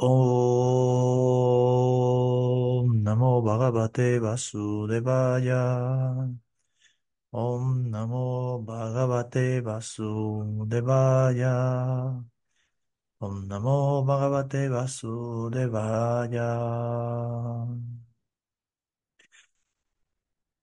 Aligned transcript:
Om 0.00 0.06
Namo 3.04 3.42
Bhagavate 3.42 4.20
Vasudevaya. 4.20 5.62
Om 7.32 7.90
Namo 7.90 8.62
Bhagavate 8.66 9.60
Vasudevaya. 9.66 11.54
Om 13.20 13.46
Namo 13.48 14.04
Bhagavate 14.06 14.68
Vasudevaya. 14.70 16.48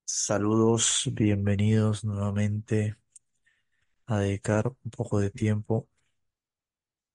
Saludos, 0.05 1.09
bienvenidos 1.13 2.04
nuevamente 2.05 2.95
a 4.07 4.20
dedicar 4.20 4.67
un 4.83 4.91
poco 4.91 5.20
de 5.20 5.29
tiempo 5.29 5.88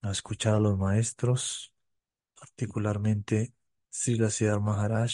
a 0.03 0.11
escuchar 0.11 0.55
a 0.57 0.61
los 0.61 0.79
maestros, 0.79 1.73
particularmente 2.41 3.53
Srila 3.91 4.31
Siddhar 4.31 4.61
Maharaj, 4.61 5.13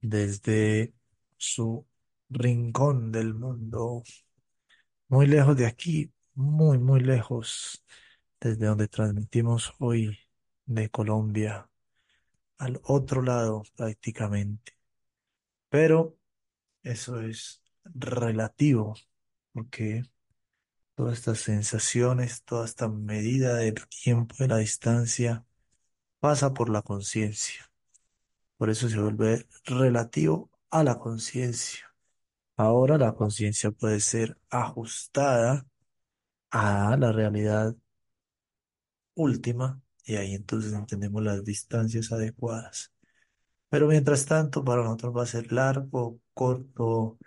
desde 0.00 0.92
su 1.36 1.86
rincón 2.28 3.12
del 3.12 3.34
mundo, 3.34 4.02
muy 5.08 5.26
lejos 5.26 5.56
de 5.56 5.66
aquí, 5.66 6.12
muy, 6.34 6.78
muy 6.78 7.00
lejos, 7.00 7.84
desde 8.40 8.66
donde 8.66 8.88
transmitimos 8.88 9.72
hoy 9.78 10.18
de 10.66 10.90
Colombia, 10.90 11.70
al 12.58 12.80
otro 12.84 13.22
lado 13.22 13.62
prácticamente. 13.76 14.72
Pero 15.68 16.18
eso 16.82 17.20
es 17.20 17.62
relativo, 17.84 18.94
porque 19.52 20.02
todas 20.94 21.18
estas 21.18 21.40
sensaciones, 21.40 22.42
toda 22.44 22.64
esta 22.64 22.88
medida 22.88 23.56
del 23.56 23.74
tiempo, 23.88 24.36
de 24.38 24.48
la 24.48 24.58
distancia, 24.58 25.44
pasa 26.20 26.54
por 26.54 26.70
la 26.70 26.82
conciencia. 26.82 27.70
Por 28.56 28.70
eso 28.70 28.88
se 28.88 28.98
vuelve 29.00 29.46
relativo 29.64 30.50
a 30.70 30.84
la 30.84 30.98
conciencia. 30.98 31.94
Ahora 32.56 32.98
la 32.98 33.14
conciencia 33.14 33.70
puede 33.72 34.00
ser 34.00 34.38
ajustada 34.50 35.66
a 36.50 36.96
la 36.96 37.12
realidad 37.12 37.76
última 39.14 39.80
y 40.04 40.16
ahí 40.16 40.34
entonces 40.34 40.72
entendemos 40.72 41.22
las 41.22 41.44
distancias 41.44 42.12
adecuadas. 42.12 42.92
Pero 43.68 43.88
mientras 43.88 44.26
tanto, 44.26 44.64
para 44.64 44.84
nosotros 44.84 45.16
va 45.16 45.22
a 45.24 45.26
ser 45.26 45.52
largo, 45.52 46.20
corto, 46.34 47.18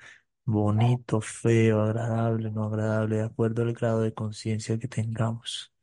bonito, 0.48 1.22
feo, 1.22 1.82
agradable, 1.82 2.52
no 2.52 2.66
agradable, 2.66 3.18
de 3.18 3.24
acuerdo 3.24 3.64
al 3.64 3.74
grado 3.74 4.02
de 4.02 4.14
conciencia 4.14 4.80
que 4.80 4.88
tengamos. 4.88 5.74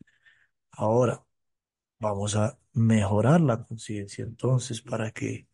Ahora, 0.72 1.24
vamos 2.00 2.36
a 2.36 2.58
mejorar 2.72 3.40
la 3.40 3.64
conciencia 3.64 4.24
entonces 4.24 4.82
para 4.82 5.10
que 5.12 5.48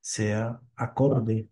sea 0.00 0.60
acorde 0.76 1.50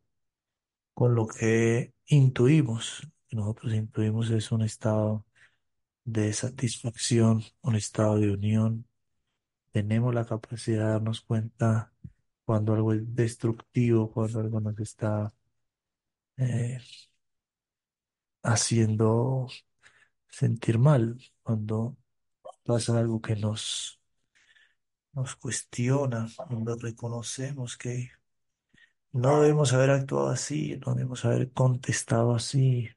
con 0.94 1.14
lo 1.14 1.26
que 1.26 1.94
intuimos. 2.06 3.08
Nosotros 3.30 3.74
intuimos 3.74 4.30
es 4.30 4.52
un 4.52 4.62
estado 4.62 5.26
de 6.04 6.32
satisfacción, 6.32 7.42
un 7.62 7.76
estado 7.76 8.18
de 8.18 8.30
unión. 8.32 8.86
Tenemos 9.72 10.14
la 10.14 10.26
capacidad 10.26 10.86
de 10.86 10.92
darnos 10.92 11.22
cuenta 11.22 11.92
cuando 12.44 12.74
algo 12.74 12.92
es 12.94 13.14
destructivo, 13.14 14.12
cuando 14.12 14.40
algo 14.40 14.60
nos 14.60 14.78
está 14.80 15.32
eh, 16.42 16.80
haciendo 18.42 19.48
sentir 20.28 20.78
mal, 20.78 21.18
cuando 21.42 21.96
pasa 22.64 22.98
algo 22.98 23.20
que 23.20 23.36
nos, 23.36 24.00
nos 25.12 25.36
cuestiona, 25.36 26.28
cuando 26.36 26.76
reconocemos 26.76 27.76
que 27.76 28.10
no 29.12 29.42
debemos 29.42 29.72
haber 29.72 29.90
actuado 29.90 30.28
así, 30.30 30.78
no 30.84 30.94
debemos 30.94 31.24
haber 31.24 31.52
contestado 31.52 32.34
así, 32.34 32.88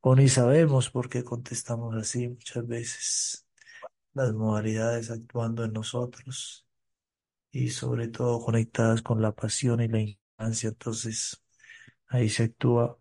o 0.00 0.14
ni 0.16 0.28
sabemos 0.28 0.90
por 0.90 1.08
qué 1.08 1.24
contestamos 1.24 1.94
así 1.96 2.28
muchas 2.28 2.66
veces. 2.66 3.46
Las 4.14 4.32
modalidades 4.34 5.10
actuando 5.10 5.64
en 5.64 5.72
nosotros 5.72 6.66
y 7.52 7.70
sobre 7.70 8.08
todo 8.08 8.40
conectadas 8.44 9.02
con 9.02 9.22
la 9.22 9.32
pasión 9.32 9.80
y 9.80 9.88
la 9.88 10.00
infancia, 10.00 10.70
entonces 10.70 11.43
ahí 12.14 12.28
se 12.28 12.44
actúa 12.44 12.98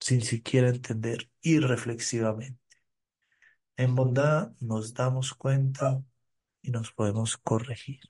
sin 0.00 0.22
siquiera 0.22 0.68
entender 0.68 1.30
irreflexivamente. 1.40 2.60
En 3.76 3.94
bondad 3.94 4.52
nos 4.60 4.94
damos 4.94 5.34
cuenta 5.34 6.02
y 6.62 6.70
nos 6.70 6.92
podemos 6.92 7.36
corregir. 7.38 8.00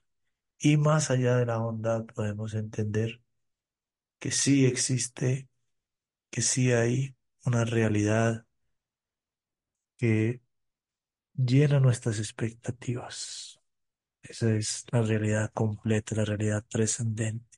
Y 0.59 0.77
más 0.77 1.11
allá 1.11 1.37
de 1.37 1.45
la 1.45 1.57
bondad 1.57 2.05
podemos 2.05 2.53
entender 2.55 3.21
que 4.19 4.31
sí 4.31 4.65
existe, 4.65 5.47
que 6.31 6.41
sí 6.41 6.71
hay 6.71 7.15
una 7.45 7.65
realidad 7.65 8.45
que 9.97 10.41
llena 11.35 11.79
nuestras 11.79 12.19
expectativas. 12.19 13.59
Esa 14.23 14.53
es 14.55 14.85
la 14.91 15.01
realidad 15.03 15.51
completa, 15.53 16.15
la 16.15 16.25
realidad 16.25 16.65
trascendente. 16.67 17.50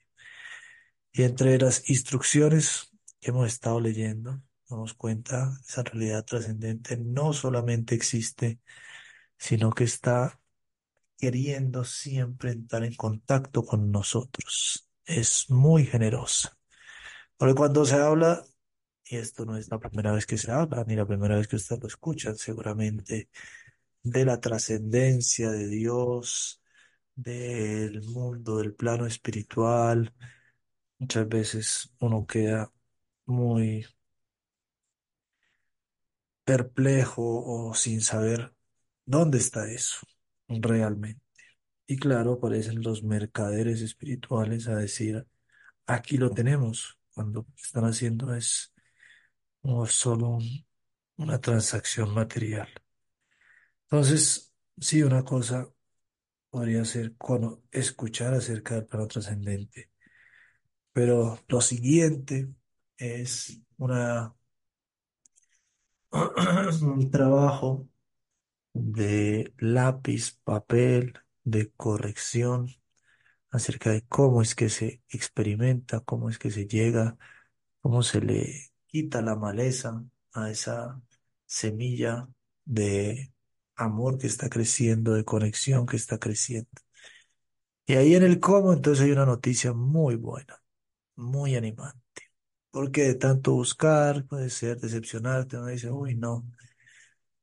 Y 1.14 1.24
entre 1.24 1.60
las 1.60 1.90
instrucciones 1.90 2.92
que 3.22 3.30
hemos 3.30 3.48
estado 3.48 3.80
leyendo, 3.80 4.42
damos 4.68 4.96
cuenta, 4.96 5.60
esa 5.68 5.84
realidad 5.84 6.26
trascendente 6.26 6.98
no 6.98 7.34
solamente 7.34 7.94
existe, 7.94 8.60
sino 9.38 9.70
que 9.72 9.84
está 9.84 10.40
queriendo 11.18 11.84
siempre 11.86 12.52
entrar 12.52 12.84
en 12.84 12.96
contacto 12.96 13.64
con 13.64 13.92
nosotros. 13.92 14.90
Es 15.06 15.50
muy 15.50 15.86
generosa. 15.86 16.58
Porque 17.38 17.56
cuando 17.56 17.86
se 17.86 17.96
habla, 17.96 18.44
y 19.06 19.18
esto 19.18 19.46
no 19.46 19.56
es 19.56 19.70
la 19.70 19.80
primera 19.80 20.14
vez 20.14 20.26
que 20.26 20.40
se 20.40 20.52
habla, 20.52 20.84
ni 20.88 20.96
la 20.96 21.06
primera 21.06 21.38
vez 21.38 21.48
que 21.48 21.58
ustedes 21.58 21.82
lo 21.82 21.88
escuchan, 21.88 22.36
seguramente, 22.38 23.30
de 24.02 24.26
la 24.26 24.40
trascendencia 24.40 25.52
de 25.52 25.68
Dios, 25.68 26.62
del 27.16 28.02
mundo, 28.04 28.58
del 28.58 28.74
plano 28.74 29.06
espiritual, 29.06 30.14
muchas 31.04 31.28
veces 31.30 31.94
uno 32.00 32.26
queda 32.28 32.72
muy 33.26 33.86
perplejo 36.44 37.24
o 37.70 37.74
sin 37.74 38.02
saber 38.02 38.54
dónde 39.06 39.38
está 39.40 39.70
eso 39.72 39.98
realmente. 40.48 41.22
Y 41.88 41.98
claro, 41.98 42.34
aparecen 42.34 42.82
los 42.84 43.04
mercaderes 43.04 43.82
espirituales 43.82 44.68
a 44.68 44.76
decir, 44.78 45.28
aquí 45.88 46.18
lo 46.18 46.32
tenemos, 46.32 47.00
cuando 47.14 47.42
lo 47.42 47.46
que 47.48 47.62
están 47.64 47.86
haciendo 47.86 48.34
es 48.36 48.74
no 49.64 49.86
solo 49.88 50.30
un- 50.32 50.66
una 51.18 51.42
transacción 51.42 52.14
material. 52.16 52.70
Entonces, 53.90 54.54
sí, 54.80 55.04
una 55.04 55.24
cosa 55.24 55.68
podría 56.52 56.86
ser 56.86 57.16
cono- 57.18 57.64
escuchar 57.72 58.36
acerca 58.36 58.76
del 58.76 58.88
plano 58.88 59.08
trascendente, 59.10 59.92
pero 60.94 61.40
lo 61.48 61.62
siguiente 61.62 62.50
es 62.98 63.62
una, 63.78 64.36
un 66.82 67.12
trabajo 67.12 67.88
de 68.74 69.54
lápiz, 69.60 70.40
papel, 70.44 71.14
de 71.44 71.72
corrección 71.72 72.70
acerca 73.52 73.92
de 73.92 74.04
cómo 74.04 74.42
es 74.42 74.56
que 74.56 74.70
se 74.70 75.02
experimenta, 75.10 76.02
cómo 76.02 76.30
es 76.30 76.40
que 76.40 76.52
se 76.52 76.68
llega, 76.68 77.18
cómo 77.82 78.04
se 78.04 78.22
le 78.22 78.72
quita 78.88 79.22
la 79.22 79.36
maleza 79.36 80.04
a 80.34 80.52
esa 80.52 81.02
semilla 81.46 82.28
de 82.66 83.34
amor 83.76 84.18
que 84.20 84.28
está 84.28 84.50
creciendo, 84.50 85.14
de 85.14 85.26
conexión 85.26 85.86
que 85.86 85.98
está 85.98 86.20
creciendo. 86.20 86.70
Y 87.86 87.94
ahí 87.96 88.16
en 88.16 88.24
el 88.24 88.40
cómo, 88.40 88.74
entonces 88.74 89.06
hay 89.06 89.12
una 89.12 89.26
noticia 89.26 89.74
muy 89.74 90.16
buena, 90.16 90.63
muy 91.16 91.56
animante. 91.56 92.00
Porque 92.72 93.04
de 93.04 93.16
tanto 93.16 93.54
buscar, 93.54 94.26
puede 94.26 94.50
ser 94.50 94.80
decepcionarte, 94.80 95.58
uno 95.58 95.68
dice, 95.68 95.92
uy, 95.92 96.16
no, 96.16 96.46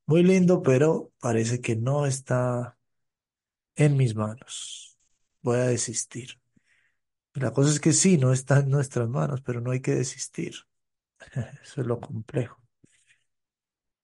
muy 0.06 0.22
lindo, 0.24 0.62
pero 0.62 1.12
parece 1.20 1.60
que 1.60 1.76
no 1.76 2.06
está 2.06 2.76
en 3.76 3.96
mis 3.96 4.14
manos. 4.14 4.98
Voy 5.42 5.58
a 5.58 5.66
desistir. 5.66 6.40
La 7.34 7.52
cosa 7.52 7.70
es 7.70 7.80
que 7.80 7.92
sí, 7.92 8.18
no 8.18 8.32
está 8.32 8.60
en 8.60 8.70
nuestras 8.70 9.08
manos, 9.08 9.40
pero 9.42 9.60
no 9.60 9.70
hay 9.72 9.80
que 9.80 9.94
desistir. 9.94 10.54
Eso 11.62 11.80
es 11.82 11.86
lo 11.86 12.00
complejo. 12.00 12.60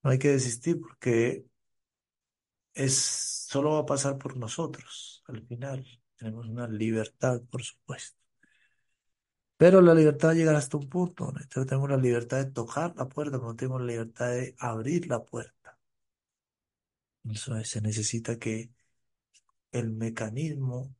No 0.03 0.11
hay 0.11 0.19
que 0.19 0.29
desistir 0.29 0.79
porque 0.81 1.45
es, 2.73 2.95
solo 3.49 3.71
va 3.71 3.79
a 3.79 3.85
pasar 3.85 4.17
por 4.17 4.37
nosotros 4.37 5.23
al 5.27 5.45
final. 5.45 5.85
Tenemos 6.15 6.47
una 6.47 6.67
libertad, 6.67 7.41
por 7.49 7.63
supuesto. 7.63 8.26
Pero 9.57 9.81
la 9.81 9.93
libertad 9.93 10.33
llega 10.33 10.57
hasta 10.57 10.77
un 10.77 10.89
punto. 10.89 11.29
Entonces 11.29 11.67
tenemos 11.67 11.89
la 11.89 11.97
libertad 11.97 12.37
de 12.37 12.51
tocar 12.51 12.95
la 12.95 13.07
puerta, 13.09 13.37
pero 13.37 13.49
no 13.49 13.55
tenemos 13.55 13.81
la 13.81 13.87
libertad 13.87 14.29
de 14.29 14.55
abrir 14.59 15.07
la 15.07 15.23
puerta. 15.23 15.77
Eso 17.29 17.55
es, 17.57 17.69
se 17.69 17.81
necesita 17.81 18.37
que 18.39 18.71
el 19.71 19.91
mecanismo 19.91 20.95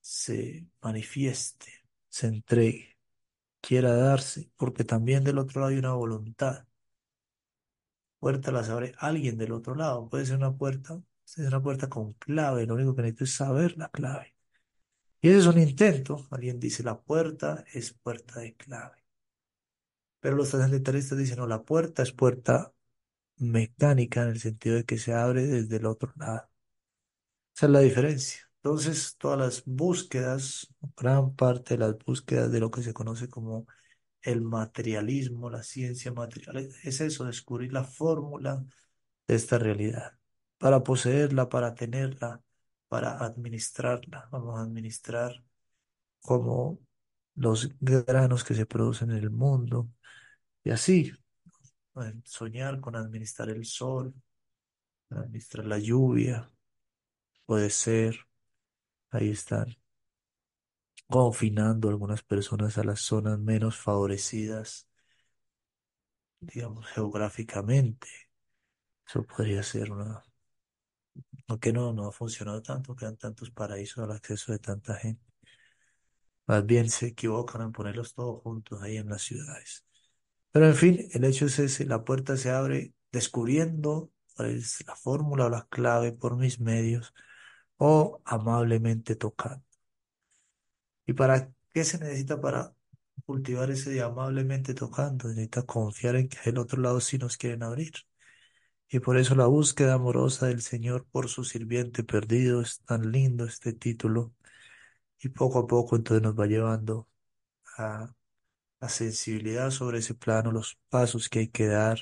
se 0.00 0.66
manifieste, 0.82 1.84
se 2.08 2.28
entregue, 2.28 2.98
quiera 3.60 3.94
darse, 3.96 4.50
porque 4.56 4.84
también 4.84 5.24
del 5.24 5.38
otro 5.38 5.60
lado 5.62 5.72
hay 5.72 5.78
una 5.78 5.94
voluntad. 5.94 6.66
Puerta 8.18 8.50
las 8.52 8.68
abre 8.70 8.94
alguien 8.98 9.36
del 9.36 9.52
otro 9.52 9.74
lado, 9.74 10.08
puede 10.08 10.24
ser 10.26 10.36
una 10.36 10.56
puerta, 10.56 11.02
es 11.26 11.38
una 11.38 11.62
puerta 11.62 11.88
con 11.88 12.12
clave, 12.14 12.66
lo 12.66 12.74
único 12.74 12.94
que 12.94 13.02
necesito 13.02 13.24
es 13.24 13.34
saber 13.34 13.76
la 13.78 13.88
clave. 13.90 14.34
Y 15.22 15.28
ese 15.28 15.38
es 15.38 15.46
un 15.46 15.58
intento, 15.58 16.26
alguien 16.30 16.58
dice 16.60 16.82
la 16.82 17.00
puerta 17.00 17.64
es 17.72 17.92
puerta 17.92 18.40
de 18.40 18.54
clave. 18.54 18.96
Pero 20.20 20.36
los 20.36 20.50
trascendentalistas 20.50 21.18
dicen, 21.18 21.38
no, 21.38 21.46
la 21.46 21.62
puerta 21.62 22.02
es 22.02 22.12
puerta 22.12 22.72
mecánica 23.36 24.22
en 24.22 24.30
el 24.30 24.40
sentido 24.40 24.76
de 24.76 24.84
que 24.84 24.98
se 24.98 25.14
abre 25.14 25.46
desde 25.46 25.76
el 25.76 25.86
otro 25.86 26.12
lado. 26.16 26.48
Esa 27.56 27.66
es 27.66 27.72
la 27.72 27.80
diferencia. 27.80 28.40
Entonces, 28.62 29.16
todas 29.18 29.38
las 29.38 29.62
búsquedas, 29.64 30.68
gran 30.96 31.34
parte 31.34 31.74
de 31.74 31.78
las 31.78 31.98
búsquedas 31.98 32.52
de 32.52 32.60
lo 32.60 32.70
que 32.70 32.82
se 32.82 32.92
conoce 32.92 33.28
como 33.28 33.66
el 34.22 34.42
materialismo, 34.42 35.50
la 35.50 35.62
ciencia 35.62 36.12
material, 36.12 36.58
es 36.84 37.00
eso, 37.00 37.24
descubrir 37.24 37.72
la 37.72 37.84
fórmula 37.84 38.64
de 39.26 39.34
esta 39.34 39.58
realidad, 39.58 40.18
para 40.58 40.82
poseerla, 40.82 41.48
para 41.48 41.74
tenerla, 41.74 42.42
para 42.90 43.18
administrarla. 43.24 44.28
Vamos 44.32 44.58
a 44.58 44.62
administrar 44.62 45.44
como 46.20 46.80
los 47.36 47.70
granos 47.80 48.44
que 48.44 48.54
se 48.54 48.66
producen 48.66 49.12
en 49.12 49.18
el 49.18 49.30
mundo 49.30 49.88
y 50.64 50.70
así, 50.70 51.12
soñar 52.24 52.80
con 52.80 52.96
administrar 52.96 53.48
el 53.50 53.64
sol, 53.64 54.12
administrar 55.10 55.66
la 55.66 55.78
lluvia, 55.78 56.50
puede 57.46 57.70
ser, 57.70 58.16
ahí 59.10 59.30
están, 59.30 59.76
confinando 61.06 61.88
algunas 61.88 62.22
personas 62.22 62.76
a 62.78 62.84
las 62.84 63.00
zonas 63.00 63.38
menos 63.38 63.76
favorecidas, 63.78 64.88
digamos, 66.40 66.86
geográficamente. 66.88 68.08
Eso 69.06 69.24
podría 69.24 69.62
ser 69.62 69.92
una... 69.92 70.22
Aunque 71.48 71.72
no, 71.72 71.92
no 71.92 72.08
ha 72.08 72.12
funcionado 72.12 72.62
tanto, 72.62 72.94
quedan 72.94 73.16
tantos 73.16 73.50
paraísos 73.50 74.04
al 74.04 74.12
acceso 74.12 74.52
de 74.52 74.58
tanta 74.58 74.94
gente. 74.96 75.24
Más 76.46 76.66
bien 76.66 76.90
se 76.90 77.06
equivocan 77.08 77.62
en 77.62 77.72
ponerlos 77.72 78.14
todos 78.14 78.42
juntos 78.42 78.82
ahí 78.82 78.96
en 78.96 79.08
las 79.08 79.22
ciudades. 79.22 79.84
Pero 80.52 80.66
en 80.66 80.74
fin, 80.74 81.08
el 81.12 81.24
hecho 81.24 81.46
es 81.46 81.58
ese, 81.58 81.86
la 81.86 82.04
puerta 82.04 82.36
se 82.36 82.50
abre 82.50 82.94
descubriendo 83.12 84.10
cuál 84.36 84.50
es 84.50 84.84
la 84.86 84.96
fórmula 84.96 85.46
o 85.46 85.50
la 85.50 85.66
clave 85.68 86.12
por 86.12 86.36
mis 86.36 86.60
medios 86.60 87.14
o 87.78 88.20
amablemente 88.24 89.16
tocando. 89.16 89.64
¿Y 91.06 91.12
para 91.12 91.52
qué 91.72 91.84
se 91.84 91.98
necesita 91.98 92.40
para 92.40 92.74
cultivar 93.26 93.70
ese 93.70 93.90
de 93.90 94.02
amablemente 94.02 94.74
tocando? 94.74 95.28
Necesita 95.28 95.62
confiar 95.64 96.16
en 96.16 96.28
que 96.28 96.38
del 96.44 96.58
otro 96.58 96.80
lado 96.80 97.00
sí 97.00 97.18
nos 97.18 97.36
quieren 97.36 97.62
abrir. 97.62 97.92
Y 98.90 99.00
por 99.00 99.16
eso 99.18 99.34
la 99.34 99.46
búsqueda 99.46 99.94
amorosa 99.94 100.46
del 100.48 100.60
Señor 100.62 101.06
por 101.06 101.28
su 101.28 101.44
sirviente 101.44 102.04
perdido 102.04 102.60
es 102.60 102.80
tan 102.80 103.10
lindo 103.12 103.44
este 103.46 103.72
título. 103.72 104.34
Y 105.20 105.30
poco 105.30 105.60
a 105.60 105.66
poco 105.68 105.96
entonces 105.96 106.22
nos 106.22 106.38
va 106.38 106.46
llevando 106.46 107.08
a 107.78 108.14
la 108.80 108.88
sensibilidad 108.90 109.70
sobre 109.70 109.98
ese 110.00 110.14
plano, 110.14 110.52
los 110.52 110.78
pasos 110.90 111.28
que 111.28 111.40
hay 111.40 111.48
que 111.48 111.66
dar. 111.68 112.00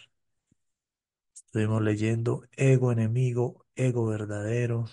Estuvimos 1.34 1.80
leyendo 1.82 2.42
ego 2.52 2.92
enemigo, 2.92 3.64
ego 3.76 4.04
verdadero. 4.06 4.84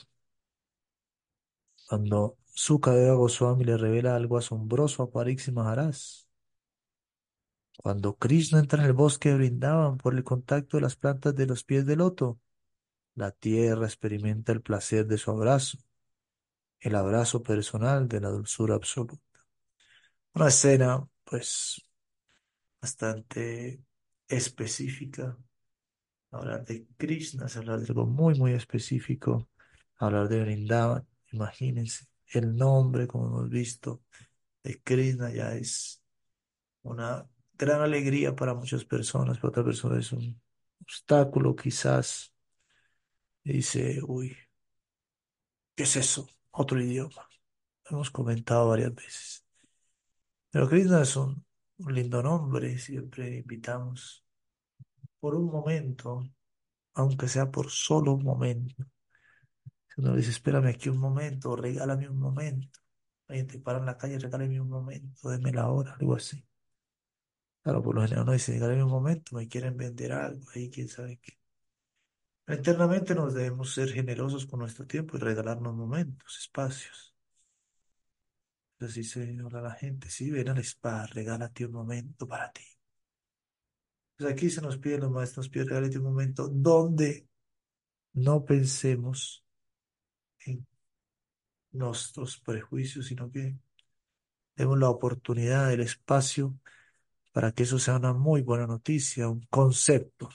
Cuando 1.87 2.37
Sukadeva 2.53 3.15
Goswami 3.15 3.63
le 3.63 3.75
revela 3.77 4.15
algo 4.15 4.37
asombroso 4.37 5.01
a 5.03 5.09
Pariksit 5.11 5.53
Maharaj. 5.53 6.24
Cuando 7.77 8.15
Krishna 8.17 8.59
entra 8.59 8.81
en 8.81 8.87
el 8.87 8.93
bosque 8.93 9.33
brindaban 9.33 9.97
por 9.97 10.15
el 10.15 10.23
contacto 10.23 10.77
de 10.77 10.81
las 10.81 10.95
plantas 10.95 11.35
de 11.35 11.45
los 11.45 11.63
pies 11.63 11.85
del 11.85 11.99
loto, 11.99 12.39
la 13.15 13.31
tierra 13.31 13.85
experimenta 13.85 14.51
el 14.51 14.61
placer 14.61 15.05
de 15.07 15.17
su 15.17 15.31
abrazo, 15.31 15.77
el 16.79 16.95
abrazo 16.95 17.43
personal 17.43 18.07
de 18.07 18.21
la 18.21 18.29
dulzura 18.29 18.75
absoluta. 18.75 19.17
Una 20.33 20.47
escena, 20.49 21.07
pues, 21.23 21.81
bastante 22.81 23.81
específica. 24.27 25.37
Hablar 26.31 26.65
de 26.65 26.87
Krishna 26.97 27.45
es 27.45 27.55
hablar 27.57 27.79
de 27.79 27.87
algo 27.87 28.05
muy, 28.05 28.35
muy 28.35 28.53
específico. 28.53 29.49
Hablar 29.97 30.27
de 30.27 30.41
Vrindavan, 30.41 31.07
imagínense, 31.31 32.05
el 32.27 32.55
nombre, 32.55 33.07
como 33.07 33.27
hemos 33.27 33.49
visto, 33.49 34.03
de 34.63 34.81
Krishna 34.83 35.31
ya 35.31 35.55
es 35.55 36.03
una 36.83 37.27
gran 37.57 37.81
alegría 37.81 38.35
para 38.35 38.53
muchas 38.53 38.85
personas, 38.85 39.37
para 39.37 39.49
otras 39.49 39.65
personas 39.65 39.99
es 39.99 40.11
un 40.11 40.41
obstáculo 40.81 41.55
quizás. 41.55 42.33
dice, 43.43 43.99
uy, 44.05 44.35
¿qué 45.75 45.83
es 45.83 45.95
eso? 45.95 46.27
Otro 46.51 46.79
idioma. 46.81 47.27
hemos 47.89 48.11
comentado 48.11 48.69
varias 48.69 48.93
veces. 48.95 49.45
Pero 50.51 50.69
Krishna 50.69 51.01
es 51.01 51.15
un, 51.17 51.45
lindo 51.79 52.23
nombre, 52.23 52.77
siempre 52.77 53.37
invitamos 53.39 54.25
por 55.19 55.35
un 55.35 55.51
momento, 55.51 56.23
aunque 56.93 57.27
sea 57.27 57.51
por 57.51 57.69
solo 57.69 58.13
un 58.13 58.23
momento. 58.23 58.85
Si 59.87 60.01
uno 60.01 60.15
dice, 60.15 60.29
espérame 60.31 60.67
aquí 60.67 60.89
un 60.89 60.99
momento, 60.99 61.55
regálame 61.55 62.09
un 62.09 62.19
momento. 62.19 62.79
Alguien 63.27 63.47
te 63.47 63.59
para 63.59 63.79
en 63.79 63.85
la 63.85 63.97
calle, 63.97 64.19
regálame 64.19 64.61
un 64.61 64.69
momento, 64.69 65.29
déme 65.29 65.51
la 65.51 65.69
hora, 65.69 65.95
algo 65.99 66.15
así. 66.15 66.45
Claro, 67.65 67.81
por 67.83 67.95
lo 67.95 68.01
general 68.03 68.23
uno 68.23 68.31
dice, 68.33 68.53
regálame 68.53 68.83
un 68.85 68.89
momento, 68.91 69.35
me 69.35 69.47
quieren 69.49 69.75
vender 69.75 70.13
algo, 70.13 70.45
ahí 70.55 70.69
quién 70.69 70.87
sabe 70.87 71.17
qué. 71.21 71.37
Internamente 72.47 73.13
nos 73.13 73.35
debemos 73.35 73.71
ser 73.75 73.89
generosos 73.93 74.47
con 74.47 74.59
nuestro 74.61 74.87
tiempo 74.87 75.15
y 75.15 75.19
regalarnos 75.19 75.75
momentos, 75.75 76.39
espacios. 76.39 77.13
Así 78.79 79.03
se 79.03 79.37
habla 79.43 79.59
la 79.61 79.71
gente, 79.73 80.09
sí, 80.09 80.31
ven 80.31 80.47
al 80.47 80.59
spa, 80.59 81.05
regálate 81.07 81.65
un 81.65 81.73
momento 81.73 82.25
para 82.25 82.51
ti. 82.53 82.63
Pues 84.17 84.31
aquí 84.31 84.49
se 84.49 84.61
nos 84.61 84.77
pide, 84.77 84.97
los 84.99 85.11
maestros 85.11 85.45
nos 85.45 85.49
pide 85.49 85.65
regálate 85.65 85.97
un 85.97 86.03
momento 86.05 86.47
donde 86.49 87.27
no 88.13 88.45
pensemos 88.45 89.45
en 90.45 90.65
nuestros 91.71 92.39
prejuicios, 92.39 93.05
sino 93.07 93.31
que 93.31 93.55
demos 94.55 94.79
la 94.79 94.89
oportunidad, 94.89 95.71
el 95.73 95.81
espacio 95.81 96.55
para 97.35 97.51
que 97.51 97.63
eso 97.63 97.79
sea 97.79 97.97
una 97.97 98.13
muy 98.13 98.41
buena 98.43 98.65
noticia, 98.65 99.27
un 99.27 99.45
concepto. 99.49 100.29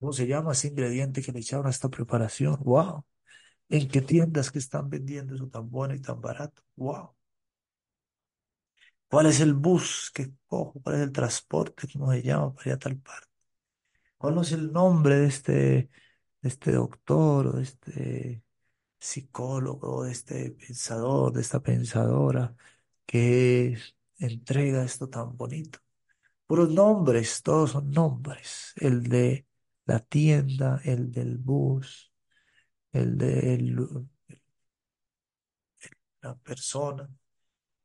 ¿Cómo 0.00 0.12
se 0.12 0.26
llama 0.26 0.52
ese 0.52 0.68
ingrediente 0.68 1.22
que 1.22 1.30
le 1.32 1.38
echaron 1.40 1.66
a 1.68 1.70
esta 1.70 1.88
preparación? 1.88 2.58
¡Wow! 2.64 3.04
¿En 3.68 3.88
qué 3.88 4.00
tiendas 4.02 4.50
que 4.50 4.58
están 4.58 4.90
vendiendo 4.90 5.34
eso 5.36 5.48
tan 5.48 5.70
bueno 5.70 5.94
y 5.94 6.00
tan 6.00 6.20
barato? 6.20 6.62
¡Wow! 6.76 7.14
¿Cuál 9.08 9.26
es 9.26 9.40
el 9.40 9.54
bus 9.54 10.10
que 10.12 10.32
cojo? 10.46 10.80
¿Cuál 10.82 10.96
es 10.96 11.02
el 11.02 11.12
transporte? 11.12 11.86
¿Cómo 11.92 12.10
se 12.12 12.22
llama 12.22 12.52
para 12.52 12.70
ir 12.70 12.74
a 12.74 12.78
tal 12.78 12.96
parte? 12.98 13.28
¿Cuál 14.18 14.38
es 14.40 14.52
el 14.52 14.72
nombre 14.72 15.16
de 15.20 15.26
este, 15.28 15.52
de 15.52 16.48
este 16.48 16.72
doctor 16.72 17.46
o 17.48 17.52
de 17.52 17.62
este 17.62 18.42
psicólogo, 18.98 20.04
de 20.04 20.12
este 20.12 20.50
pensador, 20.52 21.32
de 21.32 21.42
esta 21.42 21.60
pensadora 21.62 22.56
que 23.06 23.78
entrega 24.26 24.84
esto 24.84 25.08
tan 25.08 25.36
bonito? 25.36 25.78
Puros 26.46 26.70
nombres, 26.70 27.42
todos 27.42 27.72
son 27.72 27.90
nombres. 27.90 28.72
El 28.76 29.04
de 29.04 29.46
la 29.86 30.00
tienda, 30.00 30.80
el 30.84 31.10
del 31.12 31.38
bus, 31.38 32.12
el 32.92 33.18
de 33.18 33.58
la 36.22 36.34
persona. 36.36 37.08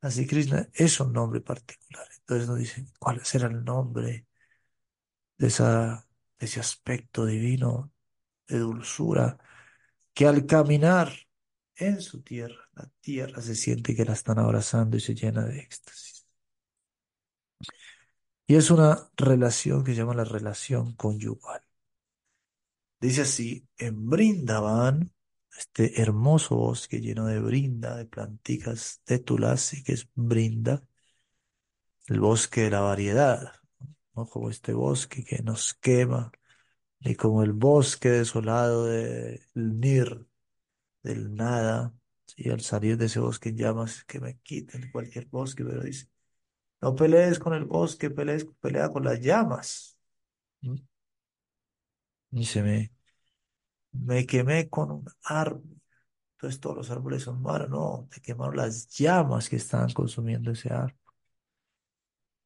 Así 0.00 0.26
Krishna 0.26 0.68
es 0.72 0.98
un 1.00 1.12
nombre 1.12 1.40
particular. 1.40 2.06
Entonces 2.20 2.48
nos 2.48 2.58
dicen 2.58 2.90
cuál 2.98 3.24
será 3.24 3.48
el 3.48 3.64
nombre 3.64 4.26
de, 5.38 5.46
esa, 5.46 6.06
de 6.38 6.46
ese 6.46 6.60
aspecto 6.60 7.26
divino 7.26 7.92
de 8.48 8.58
dulzura 8.58 9.38
que 10.14 10.26
al 10.26 10.46
caminar 10.46 11.12
en 11.76 12.00
su 12.00 12.22
tierra, 12.22 12.68
la 12.74 12.90
tierra 13.00 13.40
se 13.42 13.54
siente 13.54 13.94
que 13.94 14.04
la 14.04 14.12
están 14.12 14.38
abrazando 14.38 14.96
y 14.96 15.00
se 15.00 15.14
llena 15.14 15.44
de 15.44 15.60
éxtasis. 15.60 16.09
Y 18.50 18.56
es 18.56 18.72
una 18.72 19.08
relación 19.16 19.84
que 19.84 19.92
se 19.92 19.98
llama 19.98 20.12
la 20.12 20.24
relación 20.24 20.94
conyugal. 20.94 21.62
Dice 23.00 23.22
así, 23.22 23.68
en 23.78 24.10
Brindavan, 24.10 25.12
este 25.56 26.02
hermoso 26.02 26.56
bosque 26.56 27.00
lleno 27.00 27.26
de 27.26 27.38
brinda, 27.38 27.94
de 27.94 28.06
planticas 28.06 29.02
de 29.06 29.20
tulasi, 29.20 29.84
que 29.84 29.92
es 29.92 30.08
brinda, 30.16 30.82
el 32.08 32.18
bosque 32.18 32.62
de 32.62 32.70
la 32.70 32.80
variedad, 32.80 33.52
no 34.16 34.26
como 34.26 34.50
este 34.50 34.72
bosque 34.72 35.24
que 35.24 35.44
nos 35.44 35.74
quema, 35.74 36.32
ni 36.98 37.14
como 37.14 37.44
el 37.44 37.52
bosque 37.52 38.08
desolado 38.08 38.86
del 38.86 39.40
Nir, 39.54 40.26
del 41.04 41.36
nada, 41.36 41.94
¿sí? 42.26 42.50
Al 42.50 42.62
salir 42.62 42.96
de 42.96 43.06
ese 43.06 43.20
bosque 43.20 43.54
llamas, 43.54 44.02
que 44.06 44.18
me 44.18 44.40
quiten 44.40 44.90
cualquier 44.90 45.26
bosque, 45.26 45.64
pero 45.64 45.84
dice, 45.84 46.08
no 46.80 46.94
pelees 46.94 47.38
con 47.38 47.54
el 47.54 47.64
bosque, 47.64 48.10
pelees, 48.10 48.46
pelea 48.60 48.90
con 48.90 49.04
las 49.04 49.20
llamas. 49.20 49.98
¿Mm? 50.62 50.76
Y 52.32 52.44
se 52.44 52.62
me, 52.62 52.92
me 53.92 54.26
quemé 54.26 54.68
con 54.68 54.90
un 54.90 55.04
árbol. 55.24 55.80
Entonces 56.36 56.60
todos 56.60 56.76
los 56.76 56.90
árboles 56.90 57.22
son 57.22 57.42
malos, 57.42 57.68
no, 57.68 58.08
te 58.10 58.20
quemaron 58.20 58.56
las 58.56 58.88
llamas 58.88 59.48
que 59.48 59.56
estaban 59.56 59.92
consumiendo 59.92 60.50
ese 60.52 60.72
árbol. 60.72 60.96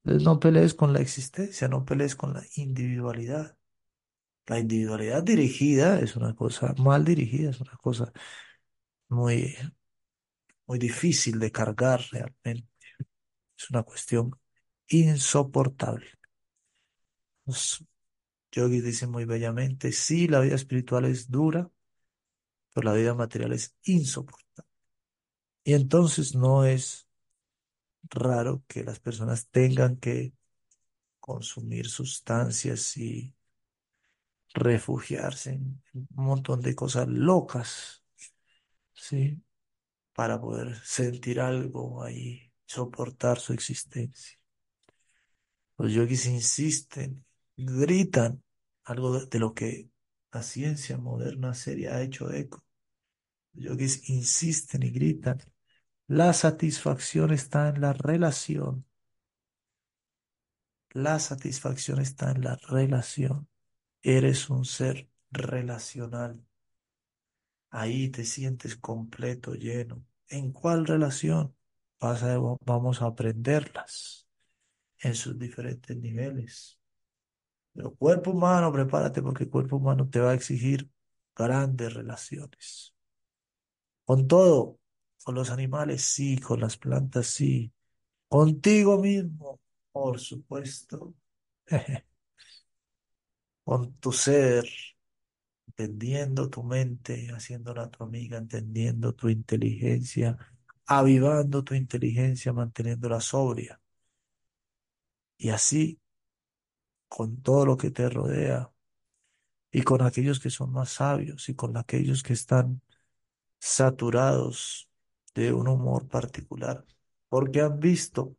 Entonces 0.04 0.24
no 0.24 0.40
pelees 0.40 0.74
con 0.74 0.92
la 0.92 1.00
existencia, 1.00 1.68
no 1.68 1.84
pelees 1.84 2.16
con 2.16 2.34
la 2.34 2.42
individualidad. 2.56 3.56
La 4.46 4.58
individualidad 4.58 5.22
dirigida 5.22 6.00
es 6.00 6.16
una 6.16 6.34
cosa, 6.34 6.74
mal 6.78 7.04
dirigida 7.04 7.50
es 7.50 7.60
una 7.60 7.76
cosa 7.78 8.12
muy, 9.08 9.56
muy 10.66 10.78
difícil 10.78 11.38
de 11.38 11.50
cargar 11.50 12.00
realmente. 12.12 12.68
Es 13.64 13.70
una 13.70 13.82
cuestión 13.82 14.30
insoportable. 14.88 16.06
Los 17.46 17.82
yogis 18.52 18.84
dicen 18.84 19.10
muy 19.10 19.24
bellamente, 19.24 19.90
sí, 19.90 20.28
la 20.28 20.40
vida 20.40 20.54
espiritual 20.54 21.06
es 21.06 21.30
dura, 21.30 21.70
pero 22.74 22.90
la 22.90 22.94
vida 22.94 23.14
material 23.14 23.54
es 23.54 23.74
insoportable. 23.84 24.70
Y 25.64 25.72
entonces 25.72 26.34
no 26.34 26.66
es 26.66 27.08
raro 28.10 28.62
que 28.68 28.84
las 28.84 29.00
personas 29.00 29.48
tengan 29.48 29.96
que 29.96 30.34
consumir 31.20 31.88
sustancias 31.88 32.98
y 32.98 33.34
refugiarse 34.52 35.52
en 35.52 35.82
un 35.94 36.08
montón 36.12 36.60
de 36.60 36.74
cosas 36.74 37.08
locas, 37.08 38.04
¿sí? 38.92 39.42
Para 40.12 40.40
poder 40.40 40.76
sentir 40.84 41.40
algo 41.40 42.02
ahí, 42.04 42.43
soportar 42.66 43.38
su 43.38 43.52
existencia. 43.52 44.38
Los 45.78 45.92
yogis 45.92 46.26
insisten, 46.26 47.24
gritan 47.56 48.42
algo 48.84 49.20
de, 49.24 49.38
lo 49.38 49.54
que 49.54 49.90
la 50.32 50.42
ciencia 50.42 50.98
moderna 50.98 51.54
seria 51.54 51.96
ha 51.96 52.02
hecho 52.02 52.30
eco. 52.32 52.64
Los 53.52 53.72
yogis 53.72 54.08
insisten 54.08 54.82
y 54.82 54.90
gritan, 54.90 55.38
la 56.06 56.32
satisfacción 56.32 57.32
está 57.32 57.70
en 57.70 57.80
la 57.80 57.92
relación. 57.92 58.84
La 60.90 61.18
satisfacción 61.18 62.00
está 62.00 62.30
en 62.30 62.42
la 62.42 62.56
relación. 62.56 63.48
Eres 64.02 64.50
un 64.50 64.64
ser 64.64 65.08
relacional. 65.30 66.44
Ahí 67.70 68.10
te 68.10 68.24
sientes 68.24 68.76
completo, 68.76 69.54
lleno. 69.54 70.04
¿En 70.28 70.52
cuál 70.52 70.86
relación? 70.86 71.54
Vamos 72.64 73.02
a 73.02 73.06
aprenderlas 73.06 74.26
en 74.98 75.14
sus 75.14 75.38
diferentes 75.38 75.96
niveles. 75.96 76.78
Pero 77.72 77.94
cuerpo 77.94 78.32
humano, 78.32 78.72
prepárate 78.72 79.22
porque 79.22 79.44
el 79.44 79.50
cuerpo 79.50 79.76
humano 79.76 80.08
te 80.08 80.20
va 80.20 80.30
a 80.30 80.34
exigir 80.34 80.90
grandes 81.34 81.94
relaciones. 81.94 82.94
Con 84.04 84.28
todo, 84.28 84.78
con 85.24 85.34
los 85.34 85.50
animales 85.50 86.02
sí, 86.02 86.38
con 86.38 86.60
las 86.60 86.76
plantas 86.76 87.26
sí, 87.26 87.72
contigo 88.28 88.98
mismo, 89.00 89.60
por 89.92 90.20
supuesto, 90.20 91.14
con 93.64 93.94
tu 94.00 94.12
ser, 94.12 94.64
entendiendo 95.68 96.48
tu 96.50 96.62
mente, 96.62 97.28
haciéndola 97.32 97.90
tu 97.90 98.04
amiga, 98.04 98.38
entendiendo 98.38 99.14
tu 99.14 99.28
inteligencia, 99.28 100.36
avivando 100.86 101.62
tu 101.64 101.74
inteligencia, 101.74 102.52
manteniéndola 102.52 103.20
sobria. 103.20 103.80
Y 105.38 105.50
así, 105.50 106.00
con 107.08 107.42
todo 107.42 107.66
lo 107.66 107.76
que 107.76 107.90
te 107.90 108.08
rodea, 108.08 108.70
y 109.70 109.82
con 109.82 110.02
aquellos 110.02 110.40
que 110.40 110.50
son 110.50 110.72
más 110.72 110.90
sabios, 110.90 111.48
y 111.48 111.54
con 111.54 111.76
aquellos 111.76 112.22
que 112.22 112.32
están 112.32 112.82
saturados 113.58 114.88
de 115.34 115.52
un 115.52 115.68
humor 115.68 116.08
particular, 116.08 116.84
porque 117.28 117.60
han 117.60 117.80
visto 117.80 118.36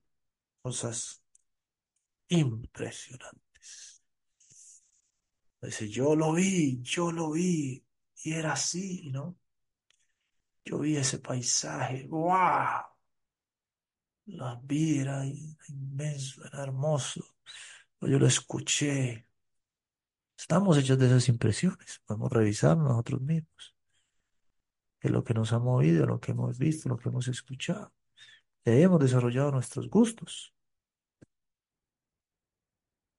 cosas 0.62 1.22
impresionantes. 2.30 4.04
Dice, 5.62 5.90
yo 5.90 6.16
lo 6.16 6.34
vi, 6.34 6.82
yo 6.82 7.12
lo 7.12 7.32
vi, 7.32 7.84
y 8.24 8.34
era 8.34 8.54
así, 8.54 9.10
¿no? 9.12 9.38
Yo 10.66 10.80
vi 10.80 10.98
ese 10.98 11.20
paisaje, 11.20 12.08
¡guau! 12.08 12.84
La 14.26 14.60
vi, 14.64 15.00
era 15.00 15.24
inmenso, 15.70 16.44
era 16.46 16.64
hermoso. 16.64 17.24
Yo 18.02 18.20
lo 18.20 18.28
escuché. 18.28 19.28
Estamos 20.38 20.78
hechos 20.78 20.98
de 21.00 21.08
esas 21.08 21.30
impresiones. 21.30 22.02
Podemos 22.06 22.32
revisar 22.32 22.78
nosotros 22.78 23.22
mismos. 23.22 23.76
Que 25.00 25.10
lo 25.10 25.24
que 25.24 25.34
nos 25.34 25.54
ha 25.54 25.60
movido, 25.60 26.06
lo 26.06 26.20
que 26.20 26.32
hemos 26.32 26.58
visto, 26.58 26.90
lo 26.90 26.98
que 26.98 27.10
hemos 27.10 27.28
escuchado. 27.28 27.94
Y 28.66 28.72
hemos 28.82 29.00
desarrollado 29.00 29.52
nuestros 29.52 29.90
gustos. 29.90 30.54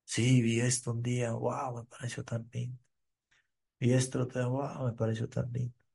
Sí, 0.05 0.43
vi 0.43 0.61
esto 0.61 0.93
un 0.93 1.03
día, 1.03 1.33
wow, 1.33 1.77
me 1.77 1.85
pareció 1.85 2.25
tan 2.25 2.49
lindo. 2.53 2.79
Vi 3.81 3.93
esto 3.93 4.23
otro 4.23 4.41
día, 4.41 4.49
wow, 4.49 4.87
me 4.87 4.93
pareció 4.93 5.29
tan 5.29 5.53
lindo. 5.53 5.86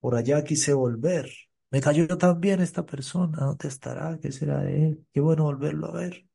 Por 0.00 0.14
allá 0.14 0.44
quise 0.44 0.72
volver. 0.72 1.30
Me 1.70 1.80
cayó 1.80 2.08
tan 2.18 2.40
bien 2.40 2.60
esta 2.60 2.84
persona. 2.84 3.38
¿Dónde 3.38 3.68
estará? 3.68 4.18
¿Qué 4.20 4.32
será 4.32 4.60
de 4.60 4.88
él? 4.88 5.06
Qué 5.12 5.20
bueno 5.20 5.44
volverlo 5.44 5.88
a 5.88 5.92
ver. 5.92 6.26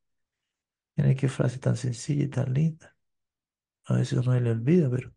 Tiene 0.94 1.14
qué 1.14 1.28
frase 1.28 1.58
tan 1.58 1.76
sencilla 1.76 2.24
y 2.24 2.28
tan 2.28 2.52
linda. 2.54 2.96
A 3.86 3.94
veces 3.94 4.18
uno 4.18 4.38
le 4.40 4.50
olvida, 4.50 4.90
pero 4.90 5.12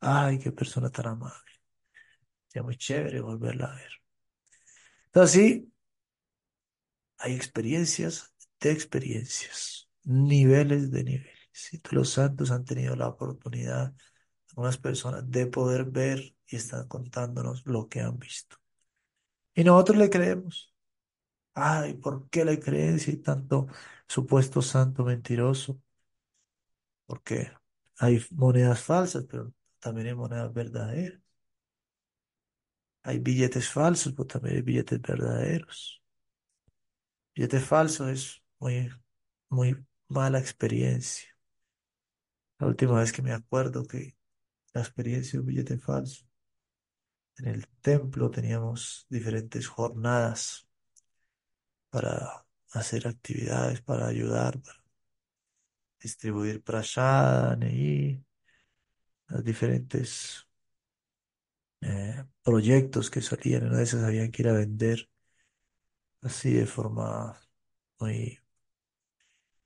ay, 0.00 0.38
qué 0.38 0.52
persona 0.52 0.90
tan 0.90 1.06
amable. 1.06 1.52
Sería 2.48 2.64
muy 2.64 2.76
chévere 2.76 3.20
volverla 3.20 3.66
a 3.72 3.76
ver. 3.76 3.92
Entonces, 5.06 5.32
sí, 5.32 5.72
hay 7.18 7.34
experiencias 7.34 8.34
de 8.60 8.72
experiencias, 8.72 9.88
niveles 10.04 10.90
de 10.90 11.04
niveles. 11.04 11.72
Y 11.72 11.80
los 11.90 12.10
santos 12.10 12.50
han 12.50 12.64
tenido 12.64 12.96
la 12.96 13.08
oportunidad, 13.08 13.94
algunas 14.50 14.78
personas, 14.78 15.30
de 15.30 15.46
poder 15.46 15.86
ver 15.86 16.35
y 16.48 16.56
están 16.56 16.88
contándonos 16.88 17.66
lo 17.66 17.88
que 17.88 18.00
han 18.00 18.18
visto. 18.18 18.56
Y 19.54 19.64
nosotros 19.64 19.98
le 19.98 20.10
creemos. 20.10 20.74
Ay, 21.54 21.94
¿por 21.94 22.28
qué 22.30 22.44
le 22.44 22.60
creen 22.60 23.00
si 23.00 23.12
hay 23.12 23.16
tanto 23.18 23.66
supuesto 24.08 24.62
santo 24.62 25.04
mentiroso? 25.04 25.80
Porque 27.06 27.50
hay 27.98 28.24
monedas 28.32 28.82
falsas, 28.82 29.24
pero 29.28 29.52
también 29.80 30.08
hay 30.08 30.14
monedas 30.14 30.52
verdaderas. 30.52 31.20
Hay 33.02 33.18
billetes 33.20 33.70
falsos, 33.70 34.12
pero 34.12 34.26
también 34.26 34.56
hay 34.56 34.62
billetes 34.62 35.00
verdaderos. 35.00 36.02
Billete 37.34 37.60
falso 37.60 38.08
es 38.08 38.42
muy, 38.58 38.90
muy 39.48 39.76
mala 40.08 40.38
experiencia. 40.38 41.28
La 42.58 42.66
última 42.66 42.98
vez 42.98 43.12
que 43.12 43.22
me 43.22 43.32
acuerdo 43.32 43.84
que 43.86 44.16
la 44.74 44.82
experiencia 44.82 45.32
de 45.34 45.40
un 45.40 45.46
billete 45.46 45.78
falso, 45.78 46.25
en 47.38 47.48
el 47.48 47.68
templo 47.80 48.30
teníamos 48.30 49.06
diferentes 49.10 49.66
jornadas 49.66 50.68
para 51.90 52.46
hacer 52.72 53.06
actividades, 53.08 53.80
para 53.82 54.06
ayudar, 54.06 54.60
para 54.60 54.82
distribuir 56.00 56.62
prashad 56.62 57.60
y 57.62 58.22
los 59.28 59.44
diferentes 59.44 60.46
eh, 61.80 62.24
proyectos 62.42 63.10
que 63.10 63.22
salían. 63.22 63.62
En 63.62 63.68
una 63.68 63.78
de 63.78 64.30
que 64.30 64.42
ir 64.42 64.48
a 64.48 64.52
vender 64.52 65.08
así 66.22 66.52
de 66.52 66.66
forma 66.66 67.38
muy 67.98 68.38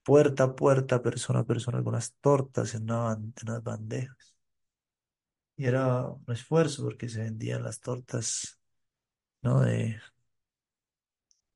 puerta 0.02 0.44
a 0.44 0.54
puerta, 0.56 1.02
persona 1.02 1.40
a 1.40 1.44
persona, 1.44 1.78
algunas 1.78 2.14
tortas 2.20 2.74
en, 2.74 2.84
una 2.84 3.12
en 3.14 3.32
unas 3.42 3.62
bandejas. 3.62 4.39
Y 5.60 5.66
era 5.66 6.06
un 6.08 6.24
esfuerzo 6.32 6.84
porque 6.84 7.08
se 7.08 7.20
vendían 7.22 7.62
las 7.62 7.80
tortas, 7.80 8.58
¿no? 9.42 9.62
De 9.62 10.00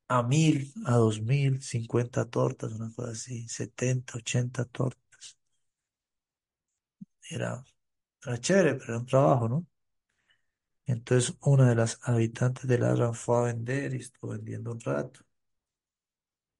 a 0.09 0.19
mil, 0.23 0.73
a 0.87 0.95
dos 0.97 1.21
mil, 1.21 1.61
cincuenta 1.63 2.25
tortas, 2.25 2.73
una 2.73 2.91
cosa 2.95 3.11
así, 3.13 3.47
setenta, 3.49 4.17
ochenta 4.19 4.65
tortas. 4.65 5.37
Era, 7.31 7.51
era 8.27 8.39
chévere, 8.41 8.75
pero 8.77 8.85
era 8.95 8.99
un 9.01 9.07
trabajo, 9.07 9.49
¿no? 9.49 9.67
Entonces 10.87 11.37
una 11.43 11.69
de 11.69 11.75
las 11.75 11.99
habitantes 12.05 12.67
del 12.67 12.85
Aran 12.85 13.13
fue 13.13 13.37
a 13.37 13.43
vender 13.53 13.93
y 13.93 13.99
estuvo 13.99 14.31
vendiendo 14.33 14.73
un 14.73 14.81
rato. 14.81 15.21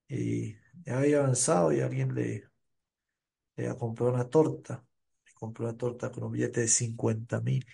Y 0.09 0.55
ya 0.87 0.99
había 0.99 1.19
avanzado 1.19 1.71
y 1.73 1.81
alguien 1.81 2.15
le, 2.15 2.45
le 3.57 3.75
compró 3.77 4.13
una 4.13 4.29
torta. 4.31 4.85
Compró 5.35 5.67
una 5.67 5.77
torta 5.77 6.11
con 6.13 6.25
un 6.25 6.33
billete 6.33 6.63
de 6.63 6.69
cincuenta 6.69 7.41
mil. 7.41 7.67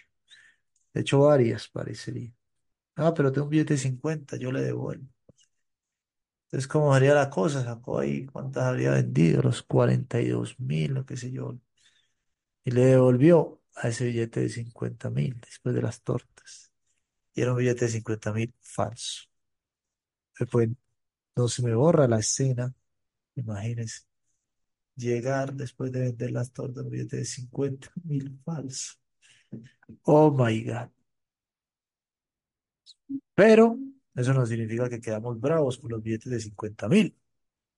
De 0.95 1.01
hecho, 1.01 1.19
varias 1.21 1.69
parecería. 1.69 2.33
Ah, 2.97 3.15
pero 3.15 3.33
tengo 3.33 3.47
un 3.47 3.51
billete 3.51 3.75
de 3.75 3.81
50, 3.81 4.37
yo 4.39 4.53
le 4.53 4.63
devuelvo. 4.63 5.07
Entonces, 6.47 6.69
¿cómo 6.69 6.93
haría 6.95 7.15
la 7.15 7.31
cosa? 7.31 7.65
Sacó 7.65 7.99
ahí 8.01 8.27
cuántas 8.27 8.65
habría 8.65 8.91
vendido, 8.93 9.41
los 9.43 9.63
cuarenta 9.63 10.21
y 10.21 10.29
dos 10.29 10.59
mil, 10.61 10.93
lo 10.95 11.07
que 11.07 11.17
sé 11.17 11.31
yo. 11.33 11.55
Y 12.65 12.71
le 12.73 12.83
devolvió 12.87 13.61
a 13.77 13.89
ese 13.89 14.05
billete 14.07 14.41
de 14.41 14.49
cincuenta 14.49 15.11
mil 15.11 15.39
después 15.41 15.75
de 15.75 15.83
las 15.83 16.03
tortas. 16.03 16.73
Y 17.35 17.43
era 17.43 17.53
un 17.53 17.59
billete 17.59 17.87
de 17.87 17.93
cincuenta 17.93 18.33
mil 18.33 18.55
falso. 18.61 19.25
Después 20.39 20.69
no 21.37 21.49
se 21.49 21.63
me 21.63 21.75
borra 21.75 22.09
la 22.09 22.19
escena, 22.21 22.75
imagínense. 23.37 24.03
Llegar 25.01 25.55
después 25.55 25.91
de 25.93 26.01
vender 26.01 26.31
las 26.31 26.53
tortas, 26.53 26.85
de 26.91 27.25
cincuenta 27.25 27.91
mil 28.05 28.39
falso. 28.45 28.97
Oh 30.03 30.31
my 30.31 30.63
God. 30.63 30.91
Pero 33.35 33.79
eso 34.15 34.35
no 34.35 34.45
significa 34.45 34.91
que 34.91 35.01
quedamos 35.01 35.41
bravos 35.41 35.79
con 35.79 35.91
los 35.91 36.03
billetes 36.03 36.31
de 36.31 36.41
cincuenta 36.41 36.87
mil. 36.87 37.17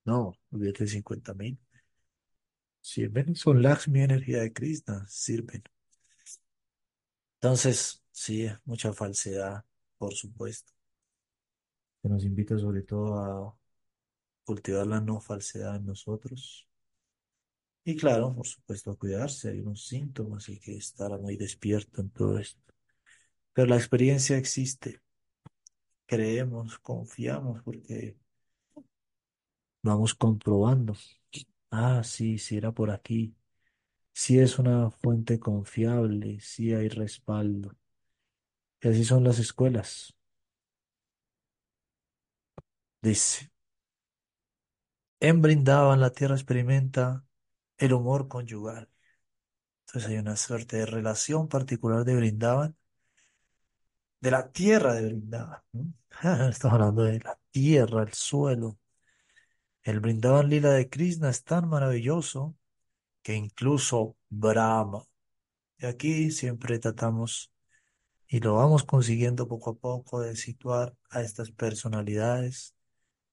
No, 0.04 0.36
los 0.50 0.60
billetes 0.60 0.88
de 0.88 0.94
cincuenta 0.94 1.32
mil 1.34 1.56
sirven, 2.80 3.36
son 3.36 3.62
Lakshmi 3.62 4.00
energía 4.00 4.40
de 4.40 4.52
Krishna, 4.52 5.06
sirven. 5.06 5.62
Entonces, 7.40 8.02
sí, 8.10 8.48
mucha 8.64 8.92
falsedad, 8.92 9.64
por 9.96 10.12
supuesto. 10.14 10.72
Que 12.02 12.08
nos 12.08 12.24
invita 12.24 12.58
sobre 12.58 12.82
todo 12.82 13.14
a 13.16 13.56
cultivar 14.44 14.88
la 14.88 15.00
no 15.00 15.20
falsedad 15.20 15.76
en 15.76 15.86
nosotros. 15.86 16.68
Y 17.84 17.96
claro, 17.96 18.34
por 18.34 18.46
supuesto, 18.46 18.96
cuidarse. 18.98 19.50
Hay 19.50 19.60
unos 19.60 19.86
síntomas, 19.86 20.48
hay 20.48 20.58
que 20.58 20.76
estar 20.76 21.16
muy 21.20 21.36
despierto 21.36 22.00
en 22.00 22.10
todo 22.10 22.38
esto. 22.38 22.60
Pero 23.54 23.68
la 23.68 23.76
experiencia 23.76 24.36
existe. 24.38 25.00
Creemos, 26.06 26.78
confiamos, 26.78 27.60
porque 27.64 28.16
vamos 29.82 30.14
comprobando. 30.14 30.94
Ah, 31.70 32.02
sí, 32.04 32.38
sí 32.38 32.56
era 32.56 32.72
por 32.72 32.90
aquí. 32.90 33.34
Sí 34.14 34.38
es 34.40 34.58
una 34.60 34.90
fuente 34.90 35.40
confiable, 35.40 36.40
sí 36.40 36.74
hay 36.74 36.88
respaldo. 36.88 37.72
Y 38.82 38.88
así 38.88 39.02
son 39.06 39.24
las 39.24 39.38
escuelas. 39.38 40.14
Dice, 43.02 43.50
en 45.20 45.40
Brindaban 45.40 46.00
la 46.00 46.10
tierra 46.12 46.34
experimenta 46.34 47.24
el 47.78 47.92
humor 47.92 48.28
conyugal. 48.28 48.88
Entonces 49.86 50.10
hay 50.10 50.18
una 50.18 50.36
suerte 50.36 50.78
de 50.78 50.86
relación 50.86 51.48
particular 51.48 52.04
de 52.04 52.16
Brindaban, 52.16 52.76
de 54.20 54.30
la 54.30 54.50
tierra 54.50 54.94
de 54.94 55.06
Brindaban. 55.06 55.62
Estamos 56.50 56.74
hablando 56.74 57.02
de 57.04 57.20
la 57.20 57.38
tierra, 57.50 58.02
el 58.02 58.12
suelo. 58.14 58.78
El 59.82 60.00
Brindaban 60.00 60.48
lila 60.48 60.70
de 60.70 60.88
Krishna 60.88 61.30
es 61.30 61.44
tan 61.44 61.68
maravilloso 61.68 62.56
que 63.22 63.34
incluso 63.34 64.16
Brahma. 64.28 65.04
Y 65.78 65.86
aquí 65.86 66.30
siempre 66.30 66.78
tratamos 66.78 67.52
y 68.28 68.40
lo 68.40 68.54
vamos 68.54 68.84
consiguiendo 68.84 69.48
poco 69.48 69.70
a 69.70 69.74
poco 69.74 70.20
de 70.20 70.36
situar 70.36 70.96
a 71.10 71.22
estas 71.22 71.50
personalidades. 71.50 72.74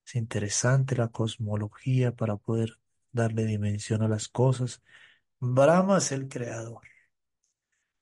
Es 0.05 0.15
interesante 0.15 0.96
la 0.98 1.08
cosmología 1.10 2.12
para 2.13 2.36
poder 2.38 2.79
darle 3.19 3.45
dimensión 3.45 4.01
a 4.03 4.07
las 4.07 4.27
cosas. 4.29 4.81
Brahma 5.39 5.99
es 5.99 6.11
el 6.11 6.27
creador. 6.29 6.81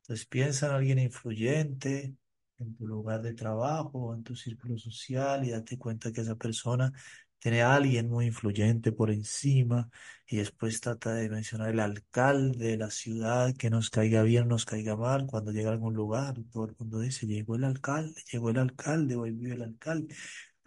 Entonces 0.02 0.26
piensa 0.26 0.68
en 0.68 0.74
alguien 0.74 1.00
influyente 1.00 2.16
en 2.60 2.76
tu 2.76 2.88
lugar 2.88 3.22
de 3.22 3.34
trabajo 3.34 4.14
en 4.16 4.24
tu 4.24 4.36
círculo 4.36 4.78
social 4.78 5.46
y 5.46 5.52
date 5.52 5.78
cuenta 5.78 6.12
que 6.12 6.22
esa 6.22 6.36
persona 6.36 6.94
tiene 7.40 7.62
a 7.62 7.76
alguien 7.76 8.10
muy 8.10 8.28
influyente 8.28 8.92
por 8.92 9.12
encima 9.12 9.90
y 10.28 10.38
después 10.38 10.82
trata 10.82 11.14
de 11.14 11.30
mencionar 11.30 11.70
el 11.70 11.80
alcalde 11.80 12.68
de 12.70 12.78
la 12.78 12.90
ciudad 12.90 13.56
que 13.56 13.70
nos 13.70 13.90
caiga 13.90 14.24
bien, 14.24 14.48
nos 14.48 14.66
caiga 14.66 14.96
mal 14.96 15.28
cuando 15.28 15.52
llega 15.52 15.70
a 15.70 15.74
algún 15.74 15.94
lugar. 15.94 16.36
Todo 16.52 16.66
el 16.66 16.76
mundo 16.80 17.00
dice, 17.00 17.28
llegó 17.28 17.56
el 17.56 17.64
alcalde, 17.64 18.22
llegó 18.32 18.50
el 18.50 18.58
alcalde, 18.58 19.16
hoy 19.16 19.32
vive 19.32 19.54
el 19.56 19.62
alcalde. 19.64 20.16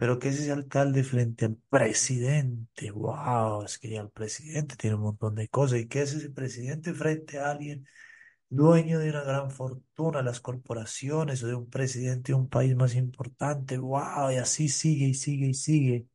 Pero 0.01 0.17
¿qué 0.17 0.29
es 0.29 0.39
ese 0.39 0.51
alcalde 0.51 1.03
frente 1.03 1.45
al 1.45 1.57
presidente? 1.69 2.89
¡Wow! 2.89 3.65
Es 3.65 3.77
que 3.77 3.87
ya 3.91 4.01
el 4.01 4.09
presidente 4.09 4.75
tiene 4.75 4.95
un 4.95 5.03
montón 5.03 5.35
de 5.35 5.47
cosas. 5.47 5.79
¿Y 5.79 5.87
qué 5.87 6.01
es 6.01 6.13
ese 6.13 6.31
presidente 6.31 6.95
frente 6.95 7.37
a 7.37 7.51
alguien 7.51 7.87
dueño 8.49 8.99
de 8.99 9.11
una 9.11 9.23
gran 9.23 9.51
fortuna, 9.51 10.23
las 10.23 10.41
corporaciones 10.41 11.43
o 11.43 11.47
de 11.47 11.55
un 11.55 11.69
presidente 11.69 12.31
de 12.31 12.37
un 12.39 12.49
país 12.49 12.75
más 12.75 12.95
importante? 12.95 13.77
¡Wow! 13.77 14.31
Y 14.31 14.37
así 14.37 14.69
sigue 14.69 15.05
y 15.07 15.13
sigue 15.13 15.47
y 15.49 15.53
sigue. 15.53 16.07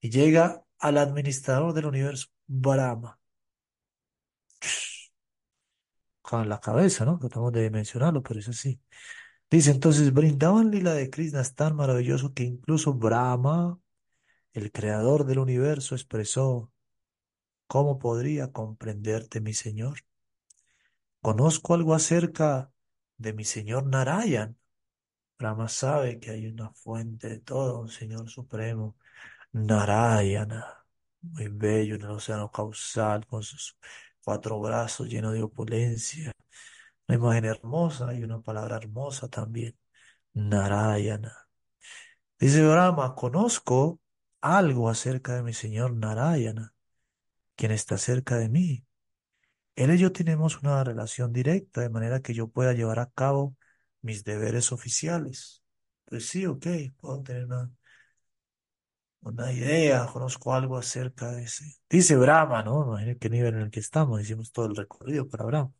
Y 0.00 0.10
llega 0.10 0.62
al 0.78 0.98
administrador 0.98 1.72
del 1.72 1.86
universo, 1.86 2.28
Brahma. 2.46 3.18
Con 6.22 6.48
la 6.48 6.60
cabeza, 6.60 7.04
¿no? 7.04 7.18
Tratamos 7.18 7.52
de 7.52 7.70
mencionarlo, 7.70 8.22
pero 8.22 8.40
es 8.40 8.48
así. 8.48 8.80
Dice 9.50 9.70
entonces, 9.70 10.12
brindaban 10.12 10.70
lila 10.70 10.94
de 10.94 11.10
Krishna 11.10 11.40
es 11.40 11.54
tan 11.54 11.76
maravilloso 11.76 12.34
que 12.34 12.44
incluso 12.44 12.94
Brahma, 12.94 13.78
el 14.52 14.72
creador 14.72 15.26
del 15.26 15.38
universo, 15.38 15.94
expresó, 15.94 16.72
¿cómo 17.66 17.98
podría 17.98 18.52
comprenderte, 18.52 19.40
mi 19.40 19.54
señor? 19.54 20.00
Conozco 21.20 21.74
algo 21.74 21.94
acerca 21.94 22.72
de 23.16 23.32
mi 23.32 23.44
señor 23.44 23.86
Narayan. 23.86 24.58
Brahma 25.38 25.68
sabe 25.68 26.20
que 26.20 26.30
hay 26.30 26.46
una 26.46 26.70
fuente 26.72 27.28
de 27.28 27.38
todo, 27.40 27.80
un 27.80 27.88
señor 27.88 28.28
supremo, 28.28 28.96
Narayana, 29.52 30.84
muy 31.22 31.48
bello 31.48 31.94
en 31.96 32.02
el 32.02 32.10
océano 32.10 32.50
causal, 32.50 33.26
con 33.26 33.42
sus 33.42 33.76
cuatro 34.24 34.60
brazos 34.60 35.08
llenos 35.08 35.32
de 35.32 35.42
opulencia. 35.42 36.32
Una 37.08 37.16
imagen 37.18 37.44
hermosa 37.44 38.14
y 38.14 38.22
una 38.24 38.40
palabra 38.40 38.76
hermosa 38.76 39.28
también. 39.28 39.76
Narayana. 40.34 41.48
Dice 42.38 42.66
Brahma, 42.66 43.14
conozco 43.14 44.00
algo 44.40 44.88
acerca 44.90 45.34
de 45.36 45.42
mi 45.42 45.54
señor 45.54 45.94
Narayana, 45.96 46.74
quien 47.56 47.72
está 47.72 47.98
cerca 47.98 48.36
de 48.36 48.48
mí. 48.48 48.84
Él 49.76 49.92
y 49.94 49.98
yo 49.98 50.12
tenemos 50.12 50.62
una 50.62 50.84
relación 50.84 51.32
directa, 51.32 51.80
de 51.82 51.90
manera 51.90 52.20
que 52.20 52.34
yo 52.34 52.48
pueda 52.48 52.72
llevar 52.74 52.98
a 53.00 53.10
cabo 53.10 53.56
mis 54.02 54.24
deberes 54.24 54.72
oficiales. 54.72 55.62
Pues 56.04 56.28
sí, 56.28 56.46
ok, 56.46 56.66
puedo 57.00 57.22
tener 57.22 57.46
una, 57.46 57.70
una 59.22 59.52
idea, 59.52 60.06
conozco 60.06 60.52
algo 60.54 60.76
acerca 60.76 61.32
de 61.32 61.44
ese. 61.44 61.64
Dice 61.88 62.16
Brahma, 62.16 62.62
¿no? 62.62 62.84
Imagínate 62.86 63.18
qué 63.18 63.30
nivel 63.30 63.54
en 63.54 63.60
el 63.62 63.70
que 63.70 63.80
estamos, 63.80 64.20
hicimos 64.20 64.52
todo 64.52 64.66
el 64.66 64.76
recorrido 64.76 65.28
para 65.28 65.44
Brahma. 65.44 65.72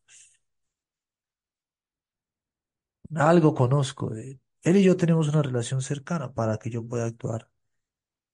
Algo 3.16 3.54
conozco 3.54 4.10
de 4.10 4.32
él. 4.32 4.40
Él 4.62 4.76
y 4.76 4.82
yo 4.84 4.96
tenemos 4.96 5.28
una 5.28 5.42
relación 5.42 5.82
cercana 5.82 6.32
para 6.32 6.58
que 6.58 6.70
yo 6.70 6.86
pueda 6.86 7.06
actuar. 7.06 7.48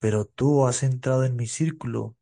Pero 0.01 0.27
tú 0.27 0.67
has 0.67 0.83
entrado 0.85 1.25
en 1.25 1.37
mi 1.37 1.47
círculo 1.49 2.17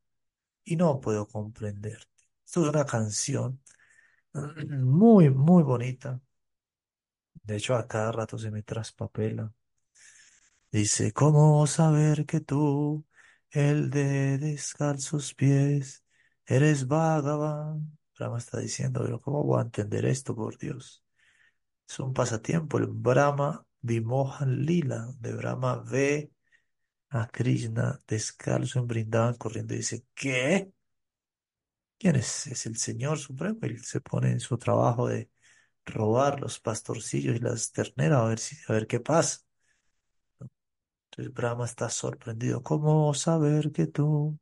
y 0.64 0.76
no 0.76 1.00
puedo 1.00 1.28
comprenderte. 1.28 2.08
Esto 2.46 2.62
es 2.64 2.68
una 2.70 2.86
canción 2.86 3.60
muy, 4.34 5.30
muy 5.30 5.62
bonita. 5.64 6.20
De 7.42 7.56
hecho, 7.56 7.74
a 7.74 7.88
cada 7.88 8.12
rato 8.12 8.38
se 8.38 8.50
me 8.52 8.62
traspapela. 8.62 9.52
Dice, 10.70 11.12
¿cómo 11.12 11.66
saber 11.66 12.26
que 12.26 12.40
tú, 12.40 13.06
el 13.50 13.90
de 13.90 14.38
descalzos 14.38 15.34
pies, 15.34 16.04
eres 16.46 16.86
Bhagavan? 16.86 17.98
Brahma 18.18 18.38
está 18.38 18.58
diciendo, 18.60 19.00
pero 19.02 19.20
¿cómo 19.20 19.44
voy 19.44 19.58
a 19.60 19.62
entender 19.62 20.04
esto, 20.06 20.34
por 20.34 20.58
Dios? 20.58 21.02
Es 21.88 21.98
un 22.00 22.12
pasatiempo, 22.12 22.78
el 22.78 22.86
Brahma 22.86 23.64
Vimohan 23.80 24.64
Lila, 24.64 25.08
de 25.18 25.32
Brahma 25.34 25.76
ve 25.76 26.30
a 27.10 27.28
Krishna 27.28 28.00
descalzo 28.06 28.80
en 28.80 28.86
Brindavan 28.88 29.34
corriendo 29.36 29.74
y 29.74 29.78
dice, 29.78 30.04
¿qué? 30.14 30.72
¿Quién 31.98 32.16
es? 32.16 32.46
Es 32.46 32.66
el 32.66 32.76
Señor 32.76 33.18
Supremo. 33.18 33.58
Él 33.62 33.82
se 33.84 34.00
pone 34.00 34.30
en 34.30 34.40
su 34.40 34.56
trabajo 34.58 35.08
de 35.08 35.30
robar 35.86 36.40
los 36.40 36.60
pastorcillos 36.60 37.36
y 37.36 37.40
las 37.40 37.72
terneras 37.72 38.20
a 38.20 38.24
ver 38.26 38.38
si, 38.38 38.56
a 38.68 38.72
ver 38.72 38.86
qué 38.86 39.00
pasa. 39.00 39.40
Entonces 41.10 41.34
Brahma 41.34 41.64
está 41.64 41.88
sorprendido. 41.90 42.62
¿Cómo 42.62 43.12
saber 43.14 43.72
que 43.72 43.86
tú, 43.86 44.38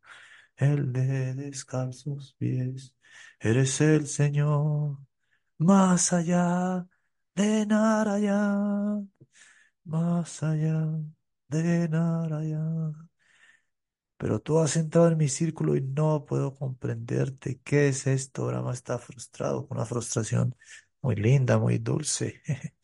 el 0.56 0.92
de 0.92 1.34
descalzos 1.34 2.34
pies, 2.38 2.94
eres 3.40 3.80
el 3.80 4.06
Señor 4.06 4.98
más 5.58 6.12
allá 6.12 6.86
de 7.36 7.66
Narayana, 7.66 9.06
más 9.84 10.42
allá 10.42 10.88
de 11.48 11.88
Narayana? 11.88 13.08
Pero 14.18 14.40
tú 14.40 14.58
has 14.58 14.76
entrado 14.76 15.08
en 15.08 15.18
mi 15.18 15.28
círculo 15.28 15.76
y 15.76 15.82
no 15.82 16.24
puedo 16.24 16.54
comprenderte. 16.54 17.60
¿Qué 17.62 17.88
es 17.88 18.06
esto? 18.06 18.46
Brahma 18.46 18.72
está 18.72 18.98
frustrado, 18.98 19.66
con 19.68 19.76
una 19.78 19.86
frustración 19.86 20.54
muy 21.02 21.16
linda, 21.16 21.58
muy 21.58 21.78
dulce. 21.78 22.42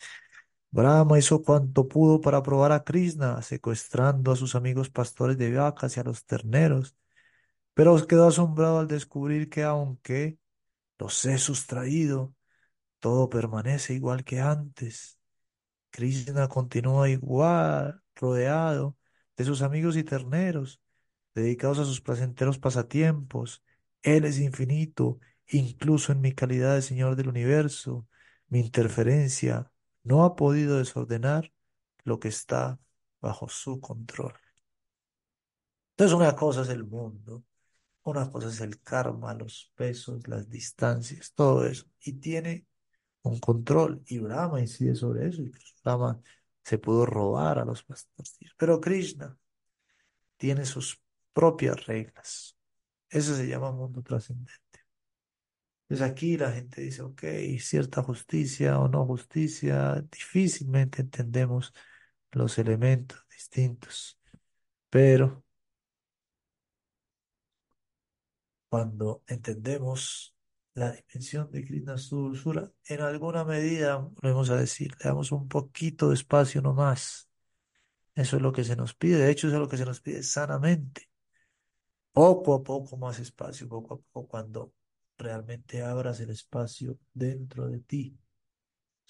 Brahma 0.71 1.19
hizo 1.19 1.43
cuanto 1.43 1.89
pudo 1.89 2.21
para 2.21 2.43
probar 2.43 2.73
a 2.73 2.85
Krishna, 2.85 3.43
secuestrando 3.43 4.33
a 4.33 4.37
sus 4.37 4.55
amigos 4.55 4.91
pastores 4.91 5.39
de 5.39 5.53
vacas 5.55 5.97
y 5.97 6.01
a 6.01 6.05
los 6.05 6.25
terneros, 6.27 6.97
pero 7.75 8.07
quedó 8.07 8.29
asombrado 8.29 8.81
al 8.81 8.89
descubrir 8.89 9.49
que 9.51 9.65
aunque 9.65 10.39
los 10.99 11.25
he 11.27 11.39
sustraído, 11.39 12.35
todo 13.03 13.29
permanece 13.29 13.95
igual 13.95 14.23
que 14.25 14.41
antes. 14.41 15.19
Krishna 15.91 16.47
continúa 16.49 17.09
igual, 17.11 18.01
rodeado 18.15 18.97
de 19.37 19.45
sus 19.45 19.63
amigos 19.63 19.97
y 19.97 20.05
terneros, 20.05 20.81
dedicados 21.35 21.81
a 21.81 21.85
sus 21.85 22.01
placenteros 22.01 22.61
pasatiempos. 22.61 23.65
Él 24.03 24.25
es 24.25 24.39
infinito, 24.39 25.19
incluso 25.49 26.13
en 26.13 26.21
mi 26.21 26.33
calidad 26.33 26.77
de 26.77 26.83
Señor 26.83 27.17
del 27.17 27.29
universo. 27.29 28.07
Mi 28.49 28.61
interferencia 28.61 29.73
no 30.05 30.25
ha 30.25 30.37
podido 30.37 30.79
desordenar 30.79 31.53
lo 32.05 32.21
que 32.21 32.29
está 32.29 32.79
bajo 33.21 33.49
su 33.49 33.81
control. 33.81 34.35
Entonces 35.97 36.17
una 36.17 36.37
cosa 36.37 36.63
es 36.63 36.69
el 36.69 36.85
mundo, 36.85 37.43
una 38.05 38.31
cosa 38.31 38.49
es 38.49 38.61
el 38.61 38.81
karma, 38.81 39.35
los 39.35 39.73
pesos, 39.75 40.29
las 40.29 40.49
distancias, 40.49 41.33
todo 41.35 41.67
eso. 41.67 41.87
Y 42.01 42.13
tiene 42.15 42.67
un 43.23 43.39
control. 43.41 44.03
Y 44.07 44.19
Brahma 44.19 44.61
incide 44.61 44.95
sobre 44.95 45.29
eso. 45.29 45.43
Y 45.43 45.53
Brahma 45.85 46.21
se 46.65 46.79
pudo 46.79 47.07
robar 47.07 47.59
a 47.59 47.65
los 47.65 47.83
pastores. 47.83 48.39
Pero 48.57 48.81
Krishna 48.81 49.37
tiene 50.37 50.65
sus 50.65 51.01
propias 51.33 51.87
reglas. 51.87 52.57
Eso 53.09 53.35
se 53.37 53.47
llama 53.47 53.73
mundo 53.73 54.03
trascendente. 54.03 54.63
Entonces 55.89 56.11
aquí 56.11 56.39
la 56.39 56.51
gente 56.53 56.81
dice, 56.81 57.03
ok, 57.03 57.23
cierta 57.61 58.03
justicia 58.03 58.79
o 58.79 58.89
no 58.89 59.05
justicia, 59.07 60.03
difícilmente 60.11 61.03
entendemos 61.03 61.75
los 62.33 62.59
elementos 62.59 63.21
distintos. 63.29 64.19
Pero 64.91 65.45
cuando 68.71 69.23
entendemos 69.27 70.35
la 70.75 70.93
dimensión 70.93 71.51
de 71.51 71.65
Krishna, 71.65 71.99
su 71.99 72.17
dulzura, 72.17 72.71
en 72.87 73.01
alguna 73.01 73.45
medida, 73.45 73.99
volvemos 73.99 74.51
a 74.51 74.57
decir, 74.57 74.93
le 74.99 75.11
damos 75.11 75.33
un 75.33 75.49
poquito 75.49 76.09
de 76.09 76.15
espacio 76.15 76.63
nomás. 76.63 77.29
Eso 78.15 78.37
es 78.37 78.43
lo 78.43 78.53
que 78.53 78.65
se 78.65 78.77
nos 78.77 78.95
pide, 78.95 79.19
de 79.19 79.31
hecho, 79.31 79.49
eso 79.49 79.57
es 79.57 79.63
lo 79.63 79.69
que 79.69 79.77
se 79.77 79.85
nos 79.85 80.01
pide 80.01 80.23
sanamente. 80.23 81.09
Poco 82.13 82.55
a 82.55 82.63
poco 82.63 82.97
más 82.97 83.19
espacio, 83.19 83.69
poco 83.69 83.95
a 83.95 83.99
poco, 83.99 84.29
cuando 84.29 84.75
realmente 85.19 85.83
abras 85.83 86.21
el 86.21 86.31
espacio 86.31 86.99
dentro 87.13 87.69
de 87.69 87.81
ti. 87.81 88.19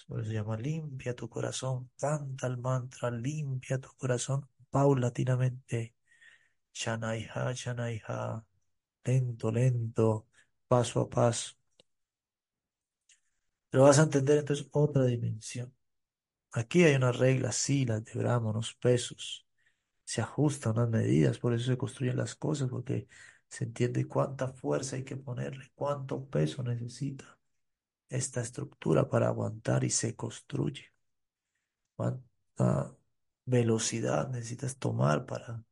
Por 0.06 0.20
eso 0.20 0.28
se 0.28 0.34
llama 0.34 0.56
limpia 0.56 1.14
tu 1.14 1.28
corazón, 1.28 1.90
canta 1.98 2.46
el 2.46 2.58
mantra, 2.58 3.10
limpia 3.10 3.78
tu 3.78 3.88
corazón 3.96 4.48
paulatinamente. 4.70 5.94
Shanaiha, 6.72 7.52
Shanaiha, 7.54 8.44
lento, 9.04 9.50
lento, 9.52 10.26
paso 10.72 11.00
a 11.00 11.08
paso. 11.10 11.52
Pero 13.68 13.84
vas 13.84 13.98
a 13.98 14.04
entender 14.04 14.38
entonces 14.38 14.68
otra 14.72 15.04
dimensión. 15.04 15.74
Aquí 16.52 16.84
hay 16.84 16.94
unas 16.94 17.18
reglas, 17.18 17.56
sí, 17.56 17.84
las 17.86 18.04
de 18.04 18.14
Brahma, 18.18 18.50
unos 18.50 18.74
pesos. 18.76 19.46
Se 20.04 20.22
ajustan 20.22 20.72
unas 20.78 20.90
medidas, 20.90 21.38
por 21.38 21.54
eso 21.54 21.66
se 21.66 21.78
construyen 21.78 22.16
las 22.16 22.34
cosas, 22.36 22.70
porque 22.70 23.08
se 23.48 23.64
entiende 23.64 24.06
cuánta 24.08 24.48
fuerza 24.48 24.96
hay 24.96 25.04
que 25.04 25.16
ponerle, 25.16 25.72
cuánto 25.74 26.26
peso 26.26 26.62
necesita 26.62 27.38
esta 28.08 28.40
estructura 28.42 29.08
para 29.08 29.28
aguantar 29.28 29.84
y 29.84 29.90
se 29.90 30.16
construye. 30.16 30.86
Cuánta 31.96 32.96
velocidad 33.44 34.30
necesitas 34.30 34.78
tomar 34.78 35.26
para 35.26 35.62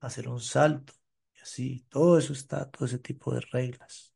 hacer 0.00 0.28
un 0.28 0.40
salto. 0.40 0.92
Y 1.34 1.40
así, 1.40 1.86
todo 1.88 2.18
eso 2.18 2.32
está, 2.34 2.70
todo 2.70 2.84
ese 2.86 2.98
tipo 2.98 3.32
de 3.34 3.40
reglas. 3.40 4.10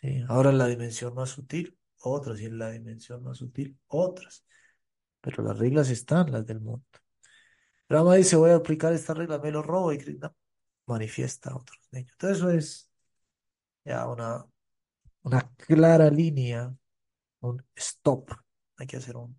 ¿Sí? 0.00 0.24
Ahora 0.28 0.50
en 0.50 0.58
la 0.58 0.66
dimensión 0.66 1.14
más 1.14 1.30
sutil, 1.30 1.78
otras, 2.02 2.40
y 2.40 2.46
en 2.46 2.58
la 2.58 2.70
dimensión 2.70 3.22
más 3.22 3.38
sutil, 3.38 3.78
otras. 3.88 4.44
Pero 5.20 5.42
las 5.42 5.58
reglas 5.58 5.90
están, 5.90 6.32
las 6.32 6.46
del 6.46 6.60
mundo. 6.60 6.84
Rama 7.88 8.14
dice, 8.14 8.36
voy 8.36 8.50
a 8.50 8.56
aplicar 8.56 8.92
esta 8.92 9.14
regla, 9.14 9.38
me 9.38 9.50
lo 9.50 9.62
robo 9.62 9.92
y 9.92 9.98
Krishna 9.98 10.32
manifiesta 10.86 11.50
a 11.50 11.56
otros 11.56 11.78
niños. 11.90 12.12
Entonces 12.12 12.38
eso 12.38 12.50
es 12.50 12.90
ya 13.84 14.06
una, 14.06 14.46
una 15.22 15.50
clara 15.56 16.10
línea, 16.10 16.74
un 17.40 17.64
stop. 17.74 18.30
Hay 18.76 18.86
que 18.86 18.96
hacer 18.96 19.16
un 19.16 19.38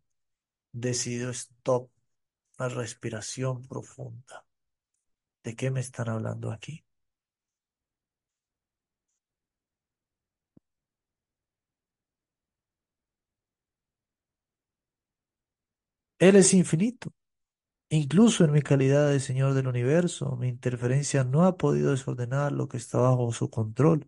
decidido 0.72 1.32
stop, 1.32 1.90
una 2.60 2.70
respiración 2.70 3.66
profunda. 3.68 4.46
¿De 5.44 5.56
qué 5.56 5.72
me 5.72 5.80
están 5.80 6.10
hablando 6.10 6.52
aquí? 6.52 6.84
Él 16.22 16.36
es 16.36 16.54
infinito. 16.54 17.14
Incluso 17.90 18.46
en 18.46 18.52
mi 18.54 18.62
calidad 18.62 19.10
de 19.10 19.20
Señor 19.20 19.54
del 19.56 19.68
universo, 19.68 20.38
mi 20.38 20.50
interferencia 20.50 21.24
no 21.26 21.46
ha 21.46 21.58
podido 21.58 21.92
desordenar 21.92 22.52
lo 22.54 22.68
que 22.70 22.78
está 22.78 23.00
bajo 23.00 23.32
su 23.34 23.50
control. 23.50 24.08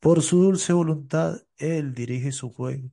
Por 0.00 0.22
su 0.22 0.42
dulce 0.42 0.72
voluntad, 0.72 1.42
Él 1.58 1.94
dirige 1.94 2.32
su 2.32 2.50
juego. 2.52 2.90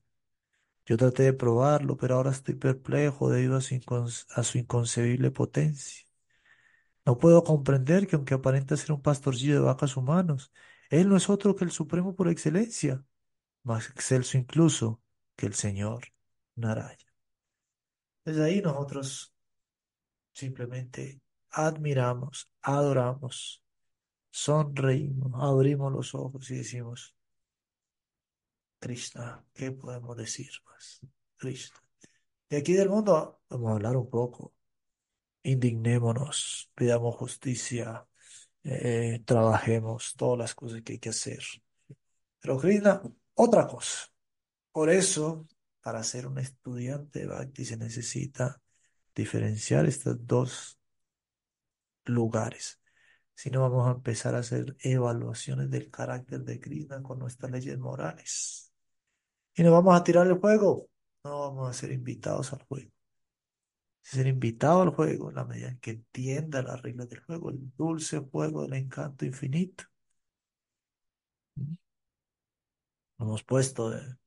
Yo 0.85 0.97
traté 0.97 1.23
de 1.23 1.33
probarlo, 1.33 1.97
pero 1.97 2.15
ahora 2.15 2.31
estoy 2.31 2.55
perplejo 2.55 3.29
debido 3.29 3.57
a 3.57 3.61
su, 3.61 4.57
inconcebible 4.57 5.31
potencia. 5.31 6.05
No 7.05 7.17
puedo 7.17 7.43
comprender 7.43 8.07
que 8.07 8.15
aunque 8.17 8.33
aparenta 8.35 8.77
ser 8.77 8.91
un 8.93 9.01
pastorcillo 9.01 9.55
de 9.55 9.61
vacas 9.61 9.97
humanos, 9.97 10.51
Él 10.89 11.09
no 11.09 11.17
es 11.17 11.29
otro 11.29 11.55
que 11.55 11.65
el 11.65 11.71
Supremo 11.71 12.15
por 12.15 12.29
excelencia, 12.29 13.03
más 13.63 13.89
excelso 13.89 14.37
incluso 14.37 15.01
que 15.35 15.47
el 15.47 15.53
Señor 15.55 16.05
Naraya. 16.55 17.06
Desde 18.27 18.43
ahí 18.43 18.61
nosotros 18.61 19.33
simplemente 20.33 21.21
admiramos, 21.51 22.51
adoramos, 22.61 23.63
sonreímos, 24.29 25.31
abrimos 25.41 25.93
los 25.93 26.13
ojos 26.13 26.51
y 26.51 26.57
decimos, 26.57 27.15
Krishna, 28.79 29.45
¿qué 29.53 29.71
podemos 29.71 30.17
decir 30.17 30.51
más? 30.65 30.99
Krishna. 31.37 31.77
De 32.49 32.57
aquí 32.57 32.73
del 32.73 32.89
mundo 32.89 33.39
vamos 33.47 33.69
a 33.69 33.75
hablar 33.75 33.95
un 33.95 34.09
poco. 34.09 34.53
Indignémonos, 35.43 36.69
pidamos 36.75 37.15
justicia, 37.15 38.05
eh, 38.61 39.21
trabajemos 39.23 40.15
todas 40.17 40.37
las 40.37 40.53
cosas 40.53 40.81
que 40.81 40.91
hay 40.91 40.99
que 40.99 41.11
hacer. 41.11 41.45
Pero 42.41 42.57
Krishna, 42.57 43.01
otra 43.35 43.65
cosa. 43.65 44.11
Por 44.73 44.89
eso, 44.89 45.47
para 45.87 46.03
ser 46.03 46.27
un 46.27 46.37
estudiante 46.37 47.19
de 47.19 47.27
Bhakti 47.27 47.63
se 47.63 47.77
necesita 47.77 48.61
diferenciar 49.15 49.85
estos 49.85 50.27
dos 50.27 50.77
lugares. 52.03 52.81
Si 53.33 53.49
no, 53.49 53.61
vamos 53.61 53.87
a 53.87 53.91
empezar 53.91 54.35
a 54.35 54.39
hacer 54.39 54.75
evaluaciones 54.81 55.69
del 55.69 55.89
carácter 55.89 56.41
de 56.41 56.59
Krishna 56.59 57.01
con 57.01 57.19
nuestras 57.19 57.49
leyes 57.53 57.79
morales. 57.79 58.73
Y 59.55 59.63
nos 59.63 59.71
vamos 59.71 59.97
a 59.97 60.03
tirar 60.03 60.27
el 60.27 60.33
juego. 60.33 60.89
No 61.23 61.39
vamos 61.39 61.69
a 61.69 61.73
ser 61.73 61.93
invitados 61.93 62.51
al 62.51 62.63
juego. 62.63 62.91
Ser 64.01 64.27
invitado 64.27 64.81
al 64.81 64.89
juego 64.89 65.29
en 65.29 65.35
la 65.35 65.45
medida 65.45 65.69
en 65.69 65.79
que 65.79 65.91
entienda 65.91 66.61
las 66.63 66.81
reglas 66.81 67.07
del 67.07 67.21
juego, 67.21 67.49
el 67.49 67.71
dulce 67.77 68.19
juego 68.19 68.63
del 68.63 68.73
encanto 68.73 69.25
infinito. 69.25 69.85
Hemos 73.17 73.41
puesto 73.45 73.95
eh, 73.95 74.17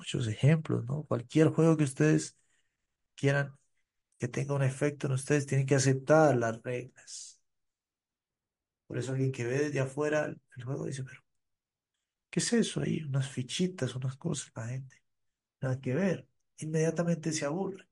muchos, 0.00 0.26
ejemplos, 0.28 0.84
¿no? 0.86 1.04
Cualquier 1.04 1.48
juego 1.48 1.76
que 1.76 1.84
ustedes 1.84 2.36
quieran 3.14 3.56
que 4.18 4.28
tenga 4.28 4.54
un 4.54 4.62
efecto 4.62 5.06
en 5.06 5.14
ustedes, 5.14 5.46
tienen 5.46 5.66
que 5.66 5.76
aceptar 5.76 6.36
las 6.36 6.62
reglas. 6.62 7.40
Por 8.86 8.98
eso 8.98 9.12
alguien 9.12 9.32
que 9.32 9.44
ve 9.46 9.58
desde 9.58 9.80
afuera 9.80 10.26
el 10.26 10.64
juego 10.64 10.86
dice, 10.86 11.04
pero 11.04 11.22
¿qué 12.30 12.40
es 12.40 12.52
eso 12.52 12.80
ahí? 12.80 13.02
Unas 13.02 13.28
fichitas, 13.28 13.94
unas 13.94 14.16
cosas, 14.16 14.52
la 14.54 14.66
gente. 14.68 14.96
Nada 15.60 15.80
que 15.80 15.94
ver. 15.94 16.28
Inmediatamente 16.58 17.32
se 17.32 17.46
aburre. 17.46 17.86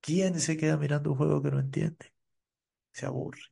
¿Quién 0.00 0.40
se 0.40 0.56
queda 0.56 0.76
mirando 0.78 1.12
un 1.12 1.18
juego 1.18 1.42
que 1.42 1.50
no 1.50 1.60
entiende? 1.60 2.12
Se 2.92 3.06
aburre. 3.06 3.42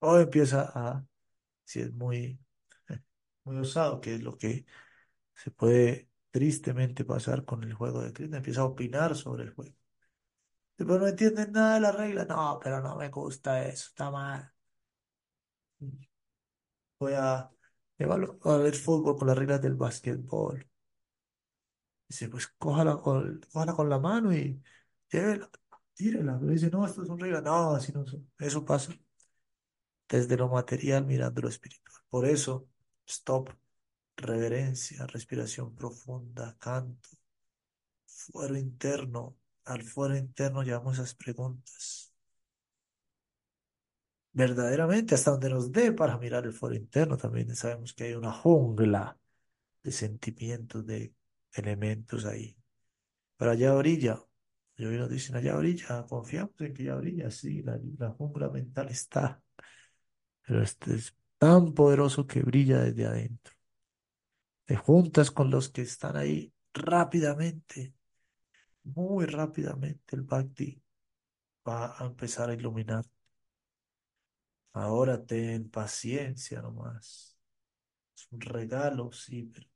O 0.00 0.18
empieza 0.18 0.70
a, 0.74 1.06
si 1.64 1.80
es 1.80 1.92
muy, 1.92 2.38
muy 3.44 3.58
osado, 3.58 4.00
que 4.00 4.16
es 4.16 4.22
lo 4.22 4.36
que 4.38 4.66
se 5.34 5.50
puede 5.50 6.11
tristemente 6.32 7.04
pasar 7.04 7.44
con 7.44 7.62
el 7.64 7.74
juego 7.74 8.02
de 8.02 8.12
Krishna, 8.12 8.38
empieza 8.38 8.62
a 8.62 8.64
opinar 8.66 9.16
sobre 9.16 9.44
el 9.44 9.54
juego. 9.54 9.76
Pero 10.76 10.98
no 10.98 11.06
entienden 11.08 11.52
nada 11.52 11.74
de 11.76 11.80
las 11.80 11.94
reglas. 11.96 12.28
No, 12.28 12.58
pero 12.62 12.80
no 12.82 12.96
me 12.96 13.08
gusta 13.08 13.64
eso, 13.66 13.86
está 13.88 14.10
mal. 14.10 14.52
Voy 16.98 17.12
a, 17.14 17.50
a 18.44 18.56
ver 18.56 18.74
fútbol 18.74 19.16
con 19.18 19.28
las 19.28 19.36
reglas 19.38 19.60
del 19.60 19.74
básquetbol. 19.74 20.66
Dice, 22.08 22.28
pues 22.28 22.46
cójala 22.58 22.96
con, 22.98 23.40
con 23.76 23.88
la 23.88 23.98
mano 23.98 24.34
y 24.34 24.62
llévela, 25.10 25.50
tírela. 25.94 26.38
Pero 26.38 26.52
dice, 26.52 26.70
no, 26.70 26.84
esto 26.86 27.02
es 27.02 27.08
un 27.08 27.18
regalo. 27.18 27.42
No, 27.42 27.74
así 27.74 27.92
no. 27.92 28.04
Eso 28.38 28.64
pasa 28.64 28.92
desde 30.08 30.36
lo 30.36 30.48
material 30.48 31.04
mirando 31.06 31.42
lo 31.42 31.48
espiritual. 31.48 32.02
Por 32.08 32.26
eso, 32.26 32.68
stop, 33.06 33.50
reverencia, 34.16 35.06
respiración 35.06 35.74
profunda, 35.74 36.56
canto, 36.58 37.08
fuero 38.06 38.56
interno. 38.56 39.36
Al 39.64 39.82
fuero 39.82 40.16
interno 40.16 40.62
llevamos 40.62 40.94
esas 40.98 41.14
preguntas. 41.14 42.12
Verdaderamente, 44.32 45.14
hasta 45.14 45.30
donde 45.32 45.50
nos 45.50 45.70
dé 45.70 45.92
para 45.92 46.18
mirar 46.18 46.44
el 46.46 46.52
fuero 46.52 46.74
interno, 46.74 47.16
también 47.16 47.54
sabemos 47.54 47.92
que 47.92 48.04
hay 48.04 48.14
una 48.14 48.32
jungla 48.32 49.18
de 49.82 49.92
sentimientos, 49.92 50.86
de 50.86 51.14
elementos 51.54 52.24
ahí. 52.24 52.56
Pero 53.36 53.50
allá 53.50 53.74
orilla, 53.74 54.18
y 54.76 54.84
hoy 54.86 54.96
nos 54.98 55.10
dicen 55.10 55.36
allá 55.36 55.56
orilla, 55.56 56.06
confiamos 56.08 56.54
en 56.60 56.74
que 56.74 56.82
allá 56.84 56.96
orilla, 56.96 57.30
sí, 57.30 57.62
la, 57.62 57.78
la 57.98 58.10
jungla 58.10 58.48
mental 58.50 58.88
está, 58.88 59.42
pero 60.46 60.62
este 60.62 60.94
es 60.94 61.14
tan 61.38 61.74
poderoso 61.74 62.26
que 62.26 62.42
brilla 62.42 62.80
desde 62.80 63.06
adentro. 63.06 63.54
Te 64.72 64.78
juntas 64.78 65.30
con 65.30 65.50
los 65.50 65.68
que 65.68 65.82
están 65.82 66.16
ahí 66.16 66.50
rápidamente, 66.72 67.92
muy 68.84 69.26
rápidamente, 69.26 70.16
el 70.16 70.22
Bhakti 70.22 70.82
va 71.68 71.94
a 71.98 72.06
empezar 72.06 72.48
a 72.48 72.54
iluminar. 72.54 73.04
Ahora 74.72 75.22
ten 75.22 75.68
paciencia 75.68 76.62
nomás. 76.62 77.36
Es 78.16 78.26
un 78.30 78.40
regalo, 78.40 79.12
sí, 79.12 79.42
pero 79.52 79.68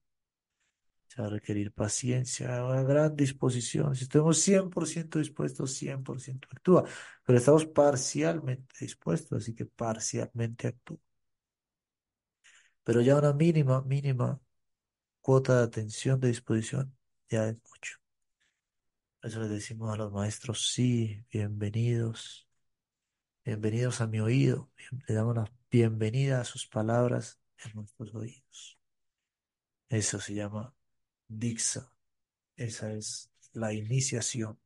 se 1.08 1.20
va 1.20 1.28
a 1.28 1.30
requerir 1.30 1.72
paciencia, 1.72 2.64
una 2.64 2.82
gran 2.82 3.14
disposición. 3.14 3.94
Si 3.94 4.04
estamos 4.04 4.38
100% 4.38 5.18
dispuestos, 5.18 5.72
100% 5.74 6.48
actúa. 6.50 6.84
Pero 7.22 7.36
estamos 7.36 7.66
parcialmente 7.66 8.74
dispuestos, 8.80 9.42
así 9.42 9.54
que 9.54 9.66
parcialmente 9.66 10.68
actúa. 10.68 10.96
Pero 12.84 13.02
ya 13.02 13.18
una 13.18 13.34
mínima, 13.34 13.82
mínima 13.82 14.40
cuota 15.26 15.56
de 15.56 15.64
atención, 15.64 16.20
de 16.20 16.28
disposición, 16.28 16.96
ya 17.28 17.48
es 17.48 17.56
mucho. 17.56 17.98
Eso 19.20 19.40
les 19.40 19.50
decimos 19.50 19.92
a 19.92 19.96
los 19.96 20.12
maestros, 20.12 20.70
sí, 20.72 21.24
bienvenidos, 21.32 22.46
bienvenidos 23.44 24.00
a 24.00 24.06
mi 24.06 24.20
oído. 24.20 24.70
Le 25.08 25.14
damos 25.16 25.34
la 25.34 25.52
bienvenida 25.68 26.40
a 26.40 26.44
sus 26.44 26.68
palabras 26.68 27.40
en 27.64 27.72
nuestros 27.74 28.14
oídos. 28.14 28.78
Eso 29.88 30.20
se 30.20 30.34
llama 30.34 30.72
Dixa. 31.26 31.92
Esa 32.54 32.92
es 32.92 33.28
la 33.52 33.72
iniciación. 33.72 34.60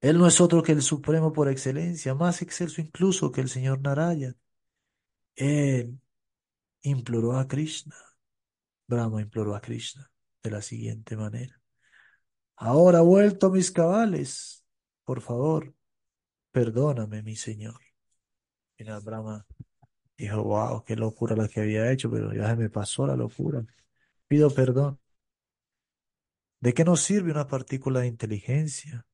Él 0.00 0.16
no 0.16 0.26
es 0.26 0.40
otro 0.40 0.62
que 0.62 0.72
el 0.72 0.80
Supremo 0.80 1.34
por 1.34 1.50
excelencia, 1.50 2.14
más 2.14 2.40
excelso 2.40 2.80
incluso 2.80 3.30
que 3.30 3.42
el 3.42 3.50
señor 3.50 3.82
Narayana. 3.82 4.38
Él 5.36 6.01
imploró 6.82 7.38
a 7.38 7.46
Krishna. 7.48 7.96
Brahma 8.86 9.22
imploró 9.22 9.54
a 9.54 9.60
Krishna 9.60 10.10
de 10.42 10.50
la 10.50 10.62
siguiente 10.62 11.16
manera. 11.16 11.60
Ahora 12.56 13.00
vuelto 13.00 13.50
mis 13.50 13.70
cabales, 13.70 14.64
por 15.04 15.20
favor, 15.20 15.74
perdóname, 16.50 17.22
mi 17.22 17.36
señor. 17.36 17.80
Mira, 18.78 19.00
Brahma 19.00 19.46
dijo, 20.16 20.42
wow, 20.42 20.84
qué 20.84 20.96
locura 20.96 21.36
la 21.36 21.48
que 21.48 21.60
había 21.60 21.90
hecho, 21.90 22.10
pero 22.10 22.32
ya 22.32 22.48
se 22.50 22.56
me 22.56 22.70
pasó 22.70 23.06
la 23.06 23.16
locura. 23.16 23.64
Pido 24.28 24.50
perdón. 24.50 25.00
¿De 26.60 26.74
qué 26.74 26.84
nos 26.84 27.00
sirve 27.00 27.32
una 27.32 27.48
partícula 27.48 28.00
de 28.00 28.06
inteligencia? 28.06 29.04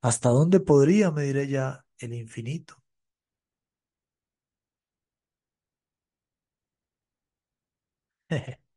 ¿Hasta 0.00 0.28
dónde 0.28 0.60
podría 0.60 1.10
medir 1.10 1.36
ella 1.36 1.84
el 1.98 2.12
infinito? 2.14 2.83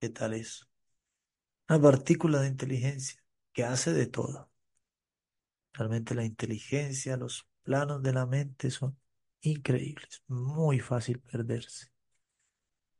¿Qué 0.00 0.08
tal 0.10 0.34
eso? 0.34 0.66
Una 1.68 1.78
partícula 1.82 2.40
de 2.40 2.48
inteligencia 2.48 3.22
que 3.52 3.64
hace 3.64 3.92
de 3.92 4.06
todo. 4.06 4.50
Realmente 5.74 6.14
la 6.14 6.24
inteligencia, 6.24 7.16
los 7.18 7.46
planos 7.62 8.02
de 8.02 8.12
la 8.14 8.24
mente 8.26 8.70
son 8.70 8.98
increíbles, 9.42 10.22
muy 10.26 10.80
fácil 10.80 11.20
perderse. 11.20 11.88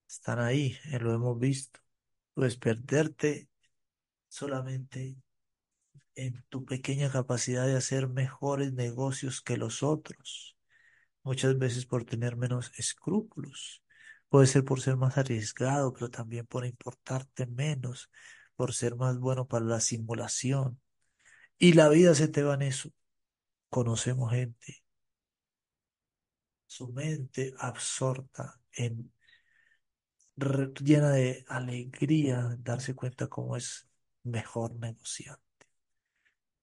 Están 0.08 0.38
ahí, 0.40 0.76
eh, 0.92 0.98
lo 1.00 1.12
hemos 1.14 1.38
visto. 1.38 1.80
Puedes 2.34 2.56
perderte 2.56 3.48
solamente 4.28 5.16
en 6.16 6.44
tu 6.50 6.66
pequeña 6.66 7.10
capacidad 7.12 7.66
de 7.66 7.76
hacer 7.76 8.08
mejores 8.08 8.72
negocios 8.74 9.42
que 9.42 9.56
los 9.58 9.82
otros. 9.84 10.56
Muchas 11.24 11.58
veces 11.58 11.86
por 11.86 12.06
tener 12.06 12.36
menos 12.36 12.72
escrúpulos. 12.78 13.83
Puede 14.28 14.46
ser 14.46 14.64
por 14.64 14.80
ser 14.80 14.96
más 14.96 15.16
arriesgado, 15.18 15.92
pero 15.92 16.10
también 16.10 16.46
por 16.46 16.66
importarte 16.66 17.46
menos, 17.46 18.10
por 18.56 18.74
ser 18.74 18.96
más 18.96 19.18
bueno 19.18 19.46
para 19.46 19.64
la 19.64 19.80
simulación. 19.80 20.80
Y 21.58 21.74
la 21.74 21.88
vida 21.88 22.14
se 22.14 22.28
te 22.28 22.42
va 22.42 22.54
en 22.54 22.62
eso. 22.62 22.90
Conocemos 23.70 24.32
gente, 24.32 24.84
su 26.66 26.88
mente 26.92 27.54
absorta 27.58 28.60
en 28.72 29.12
llena 30.36 31.10
de 31.10 31.44
alegría, 31.48 32.56
darse 32.58 32.94
cuenta 32.94 33.28
cómo 33.28 33.56
es 33.56 33.88
mejor 34.24 34.74
negociante. 34.76 35.42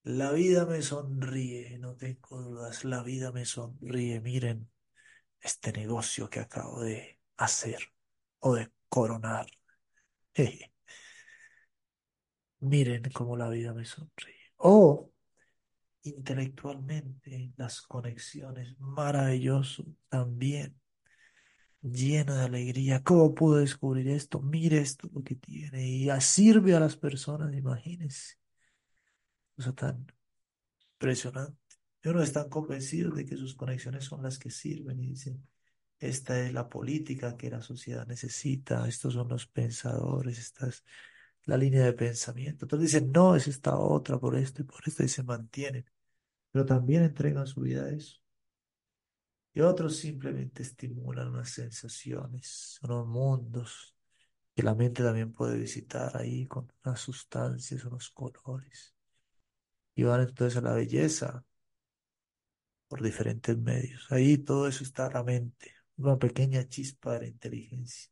La 0.04 0.32
vida 0.32 0.66
me 0.66 0.82
sonríe, 0.82 1.78
no 1.80 1.96
tengo 1.96 2.42
dudas, 2.42 2.84
la 2.86 3.04
vida 3.04 3.32
me 3.32 3.46
sonríe. 3.46 4.20
Miren 4.20 4.70
este 5.40 5.72
negocio 5.72 6.30
que 6.30 6.40
acabo 6.40 6.82
de 6.82 7.21
hacer 7.42 7.80
o 8.40 8.56
de 8.56 8.72
coronar. 8.90 9.48
Miren 12.60 13.04
cómo 13.12 13.36
la 13.36 13.50
vida 13.50 13.74
me 13.74 13.86
sonríe. 13.86 14.54
O 14.58 15.12
intelectualmente 16.04 17.54
las 17.58 17.82
conexiones, 17.82 18.80
maravilloso 18.80 19.86
también, 20.10 20.80
lleno 21.82 22.36
de 22.36 22.44
alegría. 22.44 23.04
¿Cómo 23.04 23.34
pude 23.34 23.62
descubrir 23.62 24.08
esto? 24.10 24.42
Mire 24.42 24.80
esto 24.80 25.10
lo 25.14 25.24
que 25.24 25.36
tiene 25.36 25.88
y 25.88 26.10
sirve 26.22 26.76
a 26.76 26.80
las 26.80 26.96
personas, 26.96 27.54
imagínense. 27.54 28.36
Cosa 29.56 29.74
tan 29.74 30.06
impresionante. 30.94 31.58
Y 32.04 32.10
uno 32.10 32.22
están 32.22 32.50
convencidos 32.50 33.16
de 33.16 33.26
que 33.26 33.38
sus 33.38 33.56
conexiones 33.56 34.06
son 34.06 34.24
las 34.24 34.40
que 34.40 34.50
sirven 34.50 35.00
y 35.00 35.08
dicen, 35.10 35.48
esta 36.02 36.40
es 36.42 36.54
la 36.54 36.68
política 36.70 37.38
que 37.38 37.50
la 37.52 37.62
sociedad 37.62 38.08
necesita, 38.08 38.88
estos 38.88 39.14
son 39.14 39.30
los 39.30 39.48
pensadores, 39.48 40.40
esta 40.40 40.68
es 40.68 40.84
la 41.46 41.58
línea 41.58 41.86
de 41.86 41.94
pensamiento. 41.94 42.66
Entonces 42.66 42.92
dicen, 42.92 43.12
no, 43.12 43.36
es 43.36 43.48
esta 43.48 43.78
otra 43.78 44.20
por 44.20 44.36
esto 44.36 44.64
y 44.64 44.66
por 44.66 44.82
esto 44.86 45.04
y 45.04 45.10
se 45.10 45.24
mantienen, 45.24 45.86
pero 46.52 46.66
también 46.66 47.04
entregan 47.04 47.48
su 47.48 47.62
vida 47.62 47.86
a 47.86 47.92
eso. 47.92 48.20
Y 49.54 49.62
otros 49.62 49.98
simplemente 49.98 50.64
estimulan 50.64 51.28
unas 51.30 51.50
sensaciones, 51.52 52.80
unos 52.84 53.08
mundos 53.08 53.96
que 54.56 54.64
la 54.64 54.76
mente 54.76 55.04
también 55.04 55.32
puede 55.32 55.58
visitar 55.58 56.18
ahí 56.18 56.48
con 56.48 56.72
unas 56.84 57.00
sustancias, 57.00 57.86
unos 57.86 58.10
colores. 58.10 58.96
Y 59.96 60.04
van 60.04 60.22
entonces 60.22 60.58
a 60.58 60.62
la 60.62 60.74
belleza 60.74 61.46
por 62.88 63.02
diferentes 63.04 63.58
medios. 63.58 64.12
Ahí 64.12 64.38
todo 64.38 64.68
eso 64.68 64.84
está 64.84 65.10
la 65.10 65.24
mente, 65.24 65.74
una 66.04 66.18
pequeña 66.20 66.68
chispa 66.68 67.14
de 67.14 67.20
la 67.22 67.28
inteligencia 67.28 68.12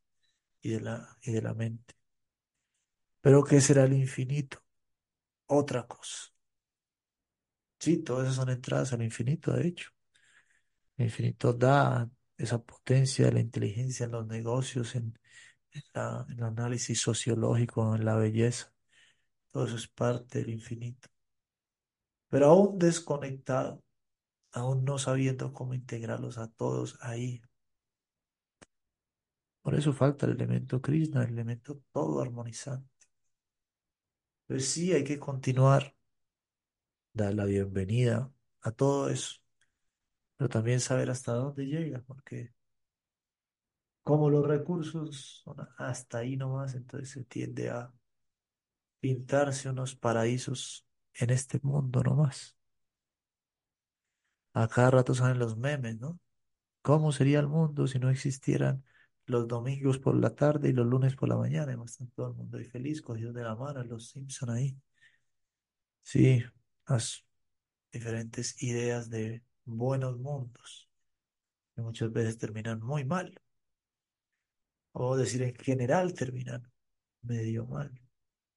y 0.61 0.69
de 0.71 0.81
la, 0.81 1.17
y 1.21 1.31
de 1.31 1.41
la 1.41 1.53
mente. 1.53 1.95
Pero 3.21 3.43
¿qué 3.43 3.61
será 3.61 3.83
el 3.85 3.93
infinito? 3.93 4.63
Otra 5.47 5.87
cosa. 5.87 6.31
Sí, 7.79 7.97
todas 8.03 8.25
esas 8.25 8.35
son 8.35 8.49
entradas 8.49 8.93
al 8.93 9.01
infinito, 9.03 9.53
de 9.53 9.67
hecho. 9.67 9.89
El 10.97 11.05
infinito 11.05 11.53
da 11.53 12.09
esa 12.37 12.59
potencia 12.61 13.25
de 13.25 13.33
la 13.33 13.39
inteligencia 13.39 14.05
en 14.05 14.11
los 14.11 14.27
negocios, 14.27 14.95
en, 14.95 15.17
el 15.71 16.43
análisis 16.43 17.01
sociológico, 17.01 17.95
en 17.95 18.05
la 18.05 18.15
belleza. 18.15 18.73
Todo 19.51 19.65
eso 19.65 19.75
es 19.77 19.87
parte 19.87 20.39
del 20.39 20.51
infinito. 20.51 21.09
Pero 22.29 22.47
aún 22.47 22.79
desconectado, 22.79 23.83
aún 24.51 24.85
no 24.85 24.97
sabiendo 24.97 25.53
cómo 25.53 25.73
integrarlos 25.73 26.37
a 26.37 26.47
todos 26.49 26.97
ahí. 27.01 27.41
Por 29.61 29.75
eso 29.75 29.93
falta 29.93 30.25
el 30.25 30.33
elemento 30.33 30.81
Krishna, 30.81 31.23
el 31.23 31.31
elemento 31.31 31.81
todo 31.93 32.21
armonizante. 32.21 32.89
Pues 34.47 34.67
sí, 34.69 34.91
hay 34.93 35.03
que 35.05 35.17
continuar, 35.17 35.95
dar 37.13 37.33
la 37.35 37.45
bienvenida 37.45 38.31
a 38.61 38.71
todo 38.71 39.09
eso, 39.09 39.35
pero 40.37 40.49
también 40.49 40.79
saber 40.79 41.09
hasta 41.11 41.33
dónde 41.33 41.65
llega, 41.65 42.01
porque 42.07 42.53
Como 44.03 44.29
los 44.29 44.45
recursos 44.47 45.41
son 45.43 45.57
hasta 45.77 46.17
ahí 46.19 46.35
nomás, 46.35 46.75
entonces 46.75 47.09
se 47.11 47.23
tiende 47.25 47.69
a 47.69 47.93
pintarse 48.99 49.69
unos 49.69 49.95
paraísos 49.95 50.85
en 51.13 51.29
este 51.31 51.59
mundo 51.63 52.01
nomás. 52.03 52.55
A 54.53 54.67
cada 54.67 54.91
rato 54.91 55.13
salen 55.15 55.39
los 55.39 55.57
memes, 55.57 55.99
¿no? 55.99 56.19
¿Cómo 56.81 57.11
sería 57.11 57.39
el 57.39 57.47
mundo 57.47 57.87
si 57.87 57.99
no 57.99 58.09
existieran 58.09 58.83
los 59.29 59.47
domingos 59.47 59.99
por 59.99 60.15
la 60.15 60.35
tarde 60.35 60.69
y 60.69 60.73
los 60.73 60.85
lunes 60.85 61.15
por 61.15 61.29
la 61.29 61.37
mañana? 61.37 61.71
Estar 61.85 62.07
todo 62.15 62.27
el 62.29 62.33
mundo 62.33 62.57
ahí 62.57 62.65
feliz, 62.65 63.01
cogidos 63.01 63.33
de 63.33 63.43
la 63.43 63.55
mano, 63.55 63.83
los 63.83 64.09
Simpson 64.09 64.49
ahí. 64.49 64.75
Sí, 66.03 66.43
las 66.87 67.23
diferentes 67.91 68.61
ideas 68.63 69.09
de 69.09 69.43
buenos 69.65 70.17
mundos, 70.17 70.89
que 71.75 71.81
muchas 71.81 72.11
veces 72.11 72.37
terminan 72.37 72.81
muy 72.81 73.05
mal, 73.05 73.39
o 74.91 75.15
decir 75.15 75.43
en 75.43 75.55
general 75.55 76.13
terminan 76.13 76.69
medio 77.21 77.65
mal, 77.65 77.91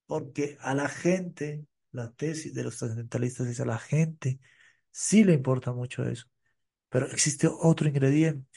porque 0.06 0.56
a 0.61 0.74
la 0.74 0.88
gente, 0.88 1.66
la 1.90 2.11
tesis 2.12 2.54
de 2.54 2.64
los 2.64 2.78
trascendentalistas 2.78 3.46
es 3.48 3.61
a 3.61 3.66
la 3.66 3.78
gente 3.78 4.40
sí 4.90 5.24
le 5.24 5.32
importa 5.35 5.72
mucho 5.72 6.04
eso, 6.04 6.26
pero 6.88 7.06
existe 7.06 7.48
otro 7.48 7.88
ingrediente, 7.88 8.51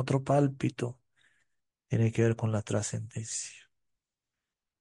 otro 0.00 0.24
pálpito, 0.24 0.98
tiene 1.88 2.12
que 2.12 2.22
ver 2.22 2.36
con 2.36 2.52
la 2.52 2.62
trascendencia. 2.62 3.70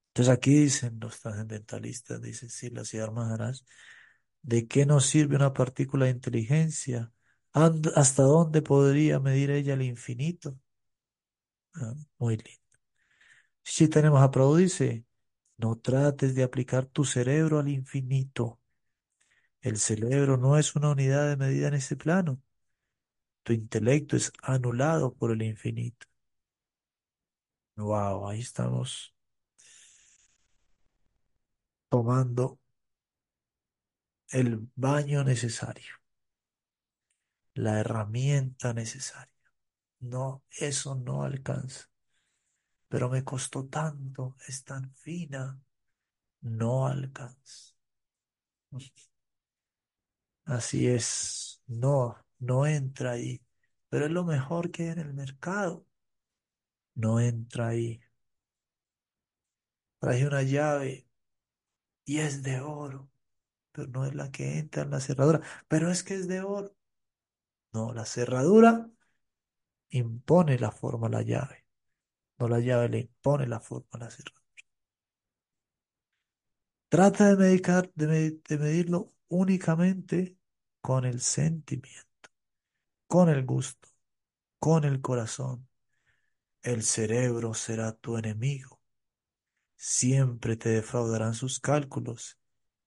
Entonces 0.10 0.34
aquí 0.34 0.53
dicen 0.53 0.99
los 0.99 1.19
trascendentalistas, 1.21 2.21
dice 2.21 2.49
Silas 2.49 2.93
y 2.93 2.97
Maharaj, 2.99 3.58
¿de 4.41 4.67
qué 4.67 4.86
nos 4.86 5.05
sirve 5.05 5.36
una 5.38 5.53
partícula 5.53 6.05
de 6.05 6.12
inteligencia? 6.12 7.12
¿Hasta 7.53 8.23
dónde 8.23 8.62
podría 8.62 9.19
medir 9.19 9.51
ella 9.51 9.73
el 9.75 9.84
infinito? 9.84 10.58
Ah, 11.75 11.93
muy 12.19 12.38
lindo. 12.38 12.60
Si 13.63 13.88
tenemos 13.88 14.21
a 14.21 14.32
Prabhu 14.32 14.58
dice, 14.58 15.05
no 15.58 15.77
trates 15.77 16.36
de 16.36 16.43
aplicar 16.43 16.86
tu 16.88 17.05
cerebro 17.05 17.60
al 17.60 17.69
infinito. 17.69 18.60
El 19.62 19.77
cerebro 19.77 20.36
no 20.36 20.58
es 20.58 20.75
una 20.75 20.89
unidad 20.91 21.29
de 21.29 21.38
medida 21.38 21.69
en 21.69 21.75
ese 21.75 21.95
plano. 21.95 22.41
Tu 23.43 23.52
intelecto 23.54 24.15
es 24.15 24.32
anulado 24.43 25.13
por 25.13 25.32
el 25.32 25.41
infinito. 25.41 26.08
Wow, 27.78 28.28
ahí 28.28 28.41
estamos 28.41 29.13
tomando 31.89 32.58
el 34.32 34.67
baño 34.75 35.23
necesario, 35.23 35.93
la 37.54 37.80
herramienta 37.80 38.73
necesaria. 38.73 39.30
No, 40.02 40.43
eso 40.52 40.95
no 40.95 41.23
alcanza. 41.23 41.89
Pero 42.88 43.10
me 43.10 43.23
costó 43.23 43.65
tanto, 43.67 44.36
es 44.47 44.63
tan 44.63 44.93
fina, 44.93 45.60
no 46.41 46.88
alcanza. 46.88 47.75
Así 50.45 50.88
es, 50.88 51.62
no, 51.67 52.17
no 52.39 52.65
entra 52.67 53.12
ahí. 53.12 53.41
Pero 53.89 54.06
es 54.06 54.12
lo 54.12 54.23
mejor 54.25 54.71
que 54.71 54.84
hay 54.84 54.89
en 54.89 54.99
el 54.99 55.13
mercado. 55.13 55.86
No 56.95 57.19
entra 57.19 57.69
ahí. 57.69 57.99
Traje 59.99 60.28
una 60.28 60.41
llave 60.43 61.08
y 62.06 62.19
es 62.19 62.43
de 62.43 62.60
oro, 62.62 63.10
pero 63.73 63.88
no 63.89 64.06
es 64.06 64.15
la 64.15 64.32
que 64.32 64.60
entra 64.60 64.84
en 64.84 64.91
la 64.91 64.99
cerradura. 65.02 65.41
Pero 65.69 65.91
es 65.91 66.04
que 66.04 66.15
es 66.15 66.28
de 66.28 66.41
oro. 66.41 66.75
No, 67.73 67.93
la 67.93 68.06
cerradura 68.06 68.89
impone 69.91 70.58
la 70.58 70.71
forma 70.71 71.06
a 71.08 71.10
la 71.12 71.21
llave. 71.21 71.65
No 72.39 72.47
la 72.49 72.60
llave 72.60 72.89
le 72.89 72.99
impone 73.02 73.47
la 73.47 73.60
forma 73.62 73.89
a 73.93 73.99
la 73.99 74.12
cerradura. 74.12 74.43
Trata 76.89 77.30
de 77.30 77.36
medicar, 77.38 77.91
de, 77.95 78.39
de 78.47 78.58
medirlo 78.60 79.13
únicamente 79.28 80.38
con 80.82 81.06
el 81.06 81.19
sentimiento, 81.21 82.09
con 83.10 83.28
el 83.28 83.43
gusto, 83.43 83.89
con 84.60 84.84
el 84.86 85.02
corazón. 85.02 85.67
El 86.62 86.84
cerebro 86.84 87.56
será 87.56 87.93
tu 87.93 88.17
enemigo. 88.17 88.80
Siempre 89.76 90.58
te 90.58 90.69
defraudarán 90.69 91.34
sus 91.34 91.60
cálculos 91.60 92.38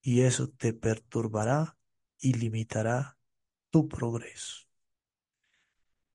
y 0.00 0.22
eso 0.22 0.48
te 0.48 0.74
perturbará 0.74 1.76
y 2.20 2.34
limitará 2.34 3.18
tu 3.70 3.88
progreso. 3.88 4.68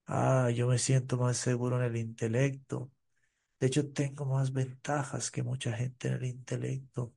Ah, 0.06 0.50
yo 0.52 0.68
me 0.68 0.78
siento 0.80 1.18
más 1.18 1.38
seguro 1.38 1.78
en 1.78 1.84
el 1.84 1.98
intelecto. 1.98 2.90
De 3.60 3.68
hecho, 3.68 3.92
tengo 3.92 4.26
más 4.26 4.54
ventajas 4.54 5.32
que 5.32 5.44
mucha 5.44 5.74
gente 5.74 6.10
en 6.10 6.16
el 6.16 6.26
intelecto 6.26 7.14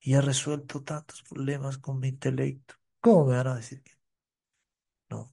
y 0.00 0.14
he 0.14 0.20
resuelto 0.20 0.82
tantos 0.82 1.22
problemas 1.22 1.78
con 1.78 2.00
mi 2.00 2.08
intelecto. 2.08 2.74
¿Cómo 3.00 3.26
me 3.26 3.36
van 3.36 3.46
a 3.48 3.56
decir 3.56 3.82
que 3.82 3.92
no? 5.10 5.32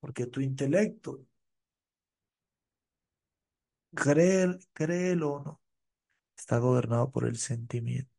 Porque 0.00 0.26
tu 0.26 0.40
intelecto, 0.40 1.10
créel- 3.94 4.58
créelo 4.72 5.32
o 5.34 5.40
no, 5.44 5.60
está 6.38 6.58
gobernado 6.58 7.10
por 7.12 7.26
el 7.26 7.36
sentimiento. 7.38 8.12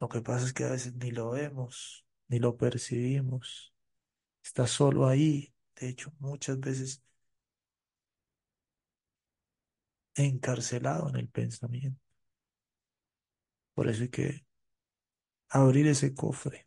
Lo 0.00 0.08
que 0.08 0.20
pasa 0.20 0.46
es 0.46 0.52
que 0.52 0.64
a 0.64 0.70
veces 0.70 0.94
ni 0.94 1.10
lo 1.12 1.30
vemos, 1.30 2.04
ni 2.28 2.38
lo 2.38 2.56
percibimos. 2.56 3.72
Está 4.44 4.66
solo 4.66 5.08
ahí. 5.08 5.54
De 5.76 5.88
hecho, 5.90 6.12
muchas 6.20 6.60
veces 6.60 7.02
encarcelado 10.14 11.08
en 11.10 11.16
el 11.16 11.28
pensamiento. 11.28 12.00
Por 13.74 13.88
eso 13.88 14.02
hay 14.02 14.08
que 14.08 14.44
abrir 15.50 15.86
ese 15.86 16.14
cofre 16.14 16.66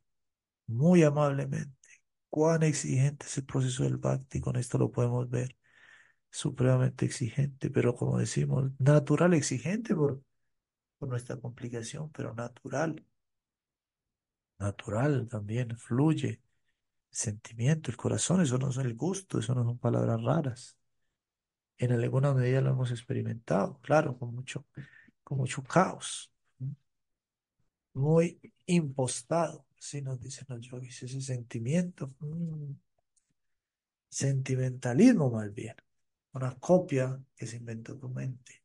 muy 0.68 1.04
amablemente. 1.04 1.85
Cuán 2.36 2.64
exigente 2.64 3.26
es 3.28 3.38
el 3.38 3.46
proceso 3.46 3.84
del 3.84 3.96
Bhakti, 3.96 4.42
con 4.42 4.58
esto 4.58 4.78
lo 4.78 4.92
podemos 4.92 5.30
ver. 5.30 5.56
Supremamente 6.30 7.06
exigente, 7.06 7.70
pero 7.70 7.96
como 7.96 8.20
decimos, 8.20 8.72
natural 8.78 9.34
exigente 9.34 9.96
por, 9.96 10.22
nuestra 11.00 11.38
complicación, 11.40 12.12
pero 12.12 12.34
natural. 12.34 13.06
Natural 14.60 15.30
también, 15.30 15.78
fluye. 15.78 16.42
Sentimiento, 17.10 17.90
el 17.90 17.96
corazón, 17.96 18.42
eso 18.42 18.58
no 18.58 18.70
es 18.70 18.78
el 18.80 18.96
gusto, 18.96 19.40
eso 19.40 19.56
no 19.56 19.64
son 19.64 19.78
palabras 19.78 20.22
raras. 20.22 20.78
En 21.78 21.94
alguna 21.94 22.34
medida 22.34 22.60
lo 22.60 22.72
hemos 22.72 22.92
experimentado, 22.92 23.80
claro, 23.80 24.18
con 24.18 24.36
mucho, 24.36 24.66
con 25.24 25.38
mucho 25.38 25.64
caos. 25.64 26.30
muy 27.94 28.40
impostado, 28.66 29.66
así 29.86 30.02
nos 30.02 30.20
dicen 30.20 30.48
los 30.50 30.62
yogis, 30.62 31.04
ese 31.04 31.22
sentimiento, 31.22 32.14
mm, 32.20 32.74
sentimentalismo 34.10 35.30
más 35.30 35.54
bien, 35.54 35.76
una 36.34 36.56
copia 36.60 37.22
que 37.36 37.46
se 37.48 37.58
inventó 37.58 37.98
tu 37.98 38.10
mente. 38.10 38.64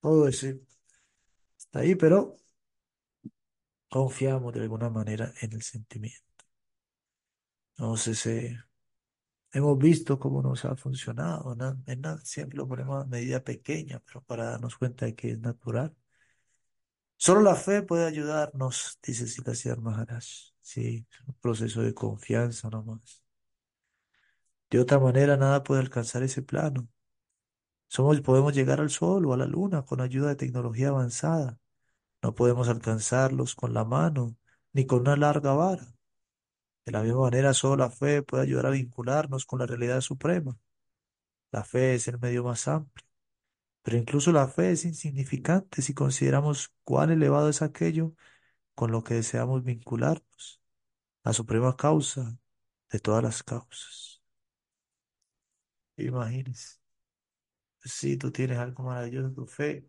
Todo 0.00 0.28
eso 0.28 0.46
está 1.58 1.80
ahí, 1.80 1.94
pero 1.94 2.36
confiamos 3.88 4.52
de 4.54 4.60
alguna 4.60 4.90
manera 4.90 5.32
en 5.40 5.52
el 5.52 5.62
sentimiento. 5.62 6.22
Entonces, 7.78 8.26
eh, 8.26 8.58
hemos 9.52 9.78
visto 9.78 10.18
cómo 10.18 10.42
nos 10.42 10.64
ha 10.64 10.76
funcionado, 10.76 11.54
¿no? 11.54 11.82
Nada, 11.86 12.18
siempre 12.24 12.58
lo 12.58 12.68
ponemos 12.68 13.04
a 13.04 13.06
medida 13.06 13.42
pequeña, 13.44 14.00
pero 14.06 14.22
para 14.22 14.46
darnos 14.50 14.76
cuenta 14.76 15.06
de 15.06 15.14
que 15.14 15.32
es 15.32 15.38
natural. 15.40 15.94
Solo 17.18 17.40
la 17.42 17.54
fe 17.56 17.82
puede 17.82 18.06
ayudarnos, 18.06 18.98
dice 19.02 19.26
Siddhartha 19.26 19.76
Maharaj. 19.76 20.24
Sí, 20.60 21.06
es 21.10 21.20
un 21.28 21.34
proceso 21.34 21.82
de 21.82 21.94
confianza 21.94 22.68
nomás. 22.70 23.22
De 24.70 24.78
otra 24.80 24.98
manera, 25.00 25.36
nada 25.36 25.62
puede 25.64 25.80
alcanzar 25.80 26.22
ese 26.22 26.42
plano. 26.42 26.88
Somos, 27.88 28.20
podemos 28.20 28.54
llegar 28.54 28.80
al 28.80 28.90
Sol 28.90 29.26
o 29.26 29.32
a 29.32 29.36
la 29.36 29.46
Luna 29.46 29.82
con 29.84 30.00
ayuda 30.00 30.28
de 30.28 30.36
tecnología 30.36 30.88
avanzada. 30.88 31.58
No 32.22 32.34
podemos 32.34 32.68
alcanzarlos 32.68 33.54
con 33.54 33.74
la 33.74 33.84
mano 33.84 34.36
ni 34.72 34.86
con 34.86 35.00
una 35.00 35.16
larga 35.16 35.54
vara. 35.54 35.86
De 36.86 36.92
la 36.92 37.02
misma 37.02 37.20
manera, 37.22 37.54
solo 37.54 37.76
la 37.76 37.90
fe 37.90 38.22
puede 38.22 38.44
ayudar 38.44 38.66
a 38.66 38.70
vincularnos 38.70 39.44
con 39.46 39.58
la 39.60 39.66
realidad 39.66 40.00
suprema. 40.00 40.56
La 41.52 41.64
fe 41.64 41.94
es 41.96 42.08
el 42.08 42.18
medio 42.20 42.44
más 42.44 42.68
amplio. 42.68 43.05
Pero 43.86 43.98
incluso 43.98 44.32
la 44.32 44.48
fe 44.48 44.72
es 44.72 44.84
insignificante 44.84 45.80
si 45.80 45.94
consideramos 45.94 46.74
cuán 46.82 47.10
elevado 47.12 47.48
es 47.50 47.62
aquello 47.62 48.14
con 48.74 48.92
lo 48.92 49.04
que 49.04 49.14
deseamos 49.14 49.64
vincularnos. 49.64 50.62
La 51.24 51.32
suprema 51.32 51.76
causa 51.76 52.38
de 52.90 53.00
todas 53.00 53.22
las 53.22 53.42
causas. 53.44 54.22
Imagínense. 55.98 56.78
Si 57.84 58.16
tú 58.18 58.30
tienes 58.32 58.58
algo 58.58 58.82
maravilloso 58.84 59.32
tu 59.32 59.46
fe, 59.46 59.88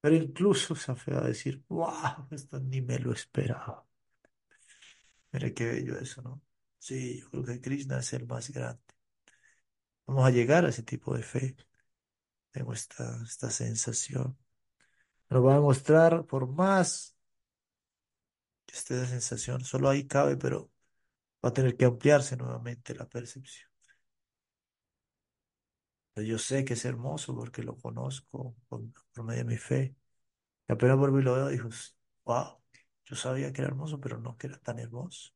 pero 0.00 0.16
incluso 0.16 0.74
esa 0.74 0.96
fe 0.96 1.12
va 1.14 1.20
a 1.24 1.28
decir, 1.28 1.64
wow, 1.68 2.28
esto 2.32 2.60
ni 2.60 2.82
me 2.82 2.98
lo 2.98 3.12
esperaba. 3.12 3.86
Mire 5.32 5.54
qué 5.54 5.64
bello 5.66 5.98
eso, 5.98 6.20
¿no? 6.22 6.42
Sí, 6.78 7.20
yo 7.20 7.30
creo 7.30 7.44
que 7.44 7.60
Krishna 7.62 7.98
es 8.00 8.12
el 8.12 8.26
más 8.26 8.50
grande. 8.50 8.82
Vamos 10.06 10.24
a 10.26 10.30
llegar 10.30 10.64
a 10.64 10.70
ese 10.70 10.82
tipo 10.82 11.14
de 11.14 11.22
fe. 11.22 11.56
Tengo 12.50 12.72
esta, 12.72 13.20
esta 13.24 13.50
sensación. 13.50 14.38
Nos 15.30 15.44
va 15.44 15.52
a 15.52 15.56
demostrar 15.56 16.24
por 16.26 16.48
más 16.48 17.16
que 18.66 18.76
esté 18.76 18.94
de 18.94 19.06
sensación. 19.06 19.64
Solo 19.64 19.88
ahí 19.88 20.06
cabe, 20.06 20.36
pero 20.36 20.70
va 21.44 21.50
a 21.50 21.52
tener 21.52 21.76
que 21.76 21.84
ampliarse 21.86 22.36
nuevamente 22.36 22.94
la 22.94 23.08
percepción. 23.08 23.68
Yo 26.16 26.38
sé 26.38 26.64
que 26.64 26.74
es 26.74 26.84
hermoso 26.84 27.34
porque 27.34 27.62
lo 27.62 27.76
conozco 27.76 28.56
por, 28.68 28.82
medio 29.24 29.38
de 29.38 29.44
mi 29.44 29.56
fe. 29.56 29.96
Y 30.68 30.72
apenas 30.72 30.96
y 30.98 31.22
lo 31.22 31.34
veo, 31.34 31.48
dijo, 31.48 31.68
wow, 32.24 32.60
yo 33.04 33.16
sabía 33.16 33.52
que 33.52 33.62
era 33.62 33.68
hermoso, 33.68 34.00
pero 34.00 34.18
no 34.18 34.36
que 34.36 34.48
era 34.48 34.58
tan 34.58 34.78
hermoso. 34.78 35.32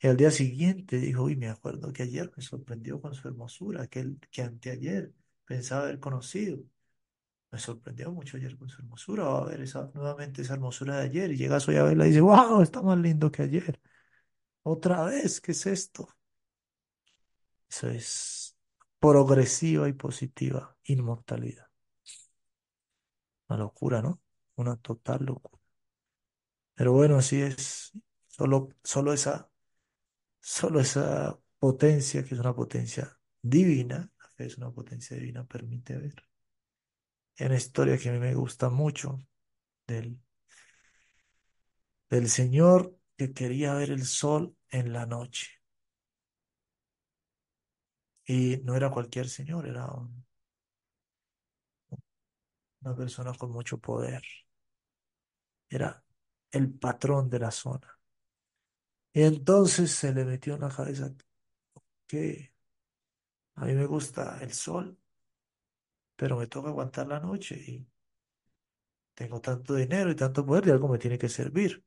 Y 0.00 0.08
al 0.08 0.16
día 0.16 0.30
siguiente 0.30 0.98
dijo, 0.98 1.24
uy, 1.24 1.36
me 1.36 1.48
acuerdo 1.48 1.92
que 1.92 2.02
ayer 2.04 2.30
me 2.36 2.42
sorprendió 2.42 3.00
con 3.00 3.14
su 3.14 3.28
hermosura, 3.28 3.86
que, 3.88 4.16
que 4.30 4.42
anteayer 4.42 5.12
pensaba 5.50 5.82
haber 5.82 5.98
conocido. 5.98 6.62
Me 7.50 7.58
sorprendió 7.58 8.12
mucho 8.12 8.36
ayer 8.36 8.56
con 8.56 8.68
su 8.68 8.82
hermosura. 8.82 9.24
Va 9.24 9.40
a 9.40 9.44
ver 9.46 9.62
esa, 9.62 9.90
nuevamente 9.94 10.42
esa 10.42 10.54
hermosura 10.54 10.98
de 10.98 11.04
ayer. 11.06 11.32
Y 11.32 11.36
llegas 11.38 11.66
hoy 11.68 11.76
a 11.76 11.82
verla 11.82 12.06
y 12.06 12.10
dice, 12.10 12.20
wow, 12.20 12.62
está 12.62 12.82
más 12.82 12.96
lindo 12.98 13.32
que 13.32 13.42
ayer. 13.42 13.80
Otra 14.62 15.04
vez, 15.04 15.40
¿qué 15.40 15.50
es 15.50 15.66
esto? 15.66 16.08
Eso 17.68 17.88
es 17.88 18.56
progresiva 19.00 19.88
y 19.88 19.92
positiva 19.92 20.76
inmortalidad. 20.84 21.66
Una 23.48 23.58
locura, 23.58 24.02
¿no? 24.02 24.20
Una 24.54 24.76
total 24.76 25.24
locura. 25.24 25.60
Pero 26.74 26.92
bueno, 26.92 27.16
así 27.16 27.42
es. 27.42 27.92
Solo, 28.28 28.68
solo 28.84 29.12
esa, 29.12 29.50
solo 30.40 30.80
esa 30.80 31.36
potencia, 31.58 32.24
que 32.24 32.34
es 32.34 32.40
una 32.40 32.54
potencia 32.54 33.18
divina, 33.42 34.10
es 34.46 34.58
una 34.58 34.70
potencia 34.72 35.16
divina, 35.16 35.44
permite 35.46 35.96
ver. 35.96 36.14
Hay 37.38 37.46
una 37.46 37.56
historia 37.56 37.98
que 37.98 38.08
a 38.08 38.12
mí 38.12 38.18
me 38.20 38.34
gusta 38.36 38.70
mucho 38.70 39.18
del, 39.86 40.20
del 42.10 42.28
señor 42.28 42.96
que 43.16 43.32
quería 43.32 43.74
ver 43.74 43.90
el 43.90 44.04
sol 44.04 44.54
en 44.70 44.92
la 44.92 45.06
noche. 45.06 45.48
Y 48.26 48.60
no 48.64 48.74
era 48.76 48.90
cualquier 48.90 49.28
señor, 49.28 49.66
era 49.68 49.86
un- 49.88 50.24
una 52.82 52.94
persona 52.94 53.32
con 53.34 53.50
mucho 53.52 53.78
poder. 53.78 54.22
Era 55.68 56.04
el 56.52 56.70
patrón 56.74 57.28
de 57.30 57.38
la 57.40 57.50
zona. 57.50 57.98
Y 59.12 59.22
entonces 59.22 59.92
se 59.92 60.12
le 60.12 60.24
metió 60.24 60.54
en 60.54 60.60
la 60.62 60.68
cabeza 60.68 61.12
que 62.08 62.49
a 63.56 63.64
mí 63.66 63.74
me 63.74 63.86
gusta 63.86 64.38
el 64.42 64.52
sol, 64.52 64.98
pero 66.16 66.36
me 66.36 66.46
toca 66.46 66.68
aguantar 66.68 67.06
la 67.08 67.20
noche 67.20 67.56
y 67.56 67.86
tengo 69.14 69.40
tanto 69.40 69.74
dinero 69.74 70.10
y 70.10 70.16
tanto 70.16 70.44
poder 70.46 70.66
y 70.68 70.70
algo 70.70 70.88
me 70.88 70.98
tiene 70.98 71.18
que 71.18 71.28
servir. 71.28 71.84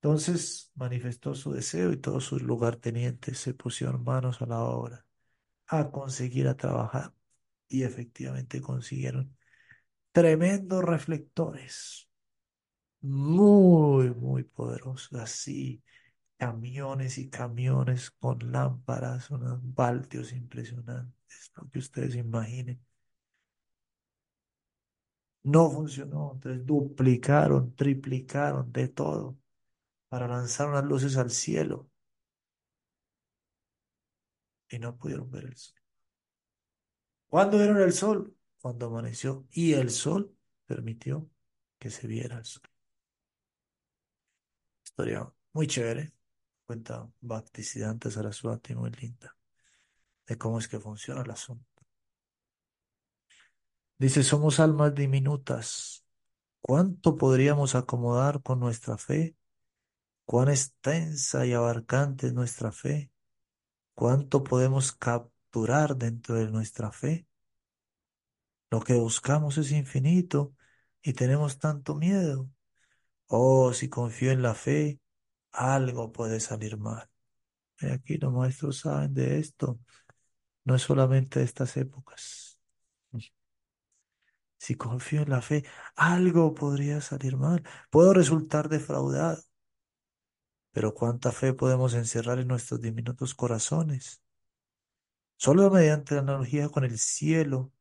Entonces 0.00 0.70
manifestó 0.74 1.34
su 1.34 1.52
deseo 1.52 1.92
y 1.92 1.96
todos 1.96 2.24
sus 2.24 2.42
lugartenientes 2.42 3.38
se 3.38 3.54
pusieron 3.54 4.04
manos 4.04 4.40
a 4.42 4.46
la 4.46 4.60
obra 4.60 5.04
a 5.68 5.90
conseguir 5.90 6.48
a 6.48 6.56
trabajar 6.56 7.12
y 7.68 7.82
efectivamente 7.82 8.60
consiguieron 8.60 9.36
tremendos 10.12 10.84
reflectores, 10.84 12.08
muy, 13.00 14.10
muy 14.14 14.44
poderosos, 14.44 15.12
así 15.20 15.82
camiones 16.38 17.18
y 17.18 17.28
camiones 17.30 18.10
con 18.10 18.38
lámparas, 18.52 19.30
unos 19.30 19.60
valtios 19.74 20.32
impresionantes, 20.32 21.52
lo 21.56 21.68
que 21.70 21.78
ustedes 21.78 22.14
imaginen. 22.16 22.80
No 25.44 25.70
funcionó, 25.70 26.32
entonces 26.34 26.66
duplicaron, 26.66 27.74
triplicaron 27.74 28.70
de 28.72 28.88
todo 28.88 29.38
para 30.08 30.28
lanzar 30.28 30.68
unas 30.68 30.84
luces 30.84 31.16
al 31.16 31.30
cielo 31.30 31.88
y 34.68 34.78
no 34.78 34.96
pudieron 34.96 35.30
ver 35.30 35.44
el 35.44 35.56
sol. 35.56 35.76
¿Cuándo 37.28 37.58
vieron 37.58 37.80
el 37.80 37.92
sol? 37.92 38.34
Cuando 38.60 38.86
amaneció 38.86 39.46
y 39.50 39.74
el 39.74 39.90
sol 39.90 40.34
permitió 40.66 41.28
que 41.78 41.90
se 41.90 42.06
viera 42.06 42.38
el 42.38 42.44
sol. 42.44 42.62
Historia 44.84 45.30
muy 45.52 45.66
chévere, 45.66 46.12
cuenta 46.66 47.08
Bhaktisiddhanta 47.20 48.10
Saraswati, 48.10 48.74
muy 48.74 48.90
linda, 48.90 49.36
de 50.26 50.36
cómo 50.36 50.58
es 50.58 50.68
que 50.68 50.80
funciona 50.80 51.22
el 51.22 51.30
asunto. 51.30 51.64
Dice, 53.98 54.22
somos 54.22 54.60
almas 54.60 54.94
diminutas. 54.94 56.04
¿Cuánto 56.60 57.16
podríamos 57.16 57.74
acomodar 57.74 58.42
con 58.42 58.60
nuestra 58.60 58.98
fe? 58.98 59.36
¿Cuán 60.24 60.48
extensa 60.48 61.46
y 61.46 61.52
abarcante 61.52 62.26
es 62.26 62.34
nuestra 62.34 62.72
fe? 62.72 63.10
¿Cuánto 63.94 64.42
podemos 64.42 64.92
capturar 64.92 65.96
dentro 65.96 66.34
de 66.34 66.50
nuestra 66.50 66.90
fe? 66.92 67.26
Lo 68.70 68.80
que 68.80 68.94
buscamos 68.94 69.56
es 69.58 69.70
infinito 69.70 70.54
y 71.00 71.12
tenemos 71.12 71.58
tanto 71.58 71.94
miedo. 71.94 72.50
Oh, 73.28 73.72
si 73.72 73.88
confío 73.88 74.32
en 74.32 74.42
la 74.42 74.54
fe, 74.54 75.00
algo 75.56 76.12
puede 76.12 76.40
salir 76.40 76.76
mal. 76.78 77.08
Aquí 77.92 78.18
los 78.18 78.32
maestros 78.32 78.80
saben 78.80 79.14
de 79.14 79.38
esto, 79.38 79.78
no 80.64 80.74
es 80.76 80.82
solamente 80.82 81.40
de 81.40 81.44
estas 81.46 81.76
épocas. 81.76 82.60
Si 84.58 84.74
confío 84.74 85.22
en 85.22 85.30
la 85.30 85.42
fe, 85.42 85.64
algo 85.96 86.54
podría 86.54 87.00
salir 87.00 87.36
mal. 87.36 87.62
Puedo 87.90 88.12
resultar 88.14 88.68
defraudado. 88.68 89.42
Pero 90.72 90.94
¿cuánta 90.94 91.32
fe 91.32 91.52
podemos 91.54 91.94
encerrar 91.94 92.38
en 92.38 92.48
nuestros 92.48 92.80
diminutos 92.80 93.34
corazones? 93.34 94.22
Solo 95.36 95.70
mediante 95.70 96.14
la 96.14 96.20
analogía 96.22 96.68
con 96.68 96.84
el 96.84 96.98
cielo 96.98 97.72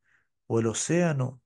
o 0.47 0.59
el 0.59 0.67
océano 0.67 1.41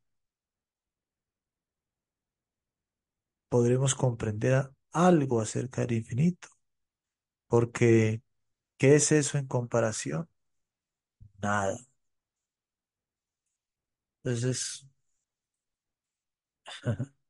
podremos 3.50 3.96
comprender 3.96 4.72
algo 4.94 5.42
acerca 5.42 5.82
del 5.82 5.98
infinito. 6.00 6.50
Porque, 7.48 8.22
¿qué 8.78 8.96
es 8.98 9.12
eso 9.14 9.38
en 9.40 9.48
comparación? 9.48 10.30
Nada. 11.42 11.78
Entonces, 14.24 14.86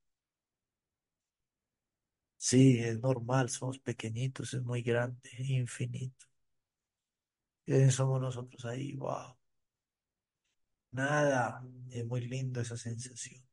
sí, 2.38 2.80
es 2.80 3.00
normal, 3.02 3.50
somos 3.50 3.78
pequeñitos, 3.80 4.54
es 4.56 4.64
muy 4.64 4.82
grande, 4.82 5.30
infinito. 5.40 6.26
¿Quiénes 7.66 7.96
somos 7.96 8.20
nosotros 8.22 8.66
ahí? 8.66 8.96
Wow. 8.98 9.38
Nada. 10.92 11.64
Es 11.92 12.06
muy 12.06 12.22
lindo 12.28 12.62
esa 12.62 12.78
sensación. 12.78 13.44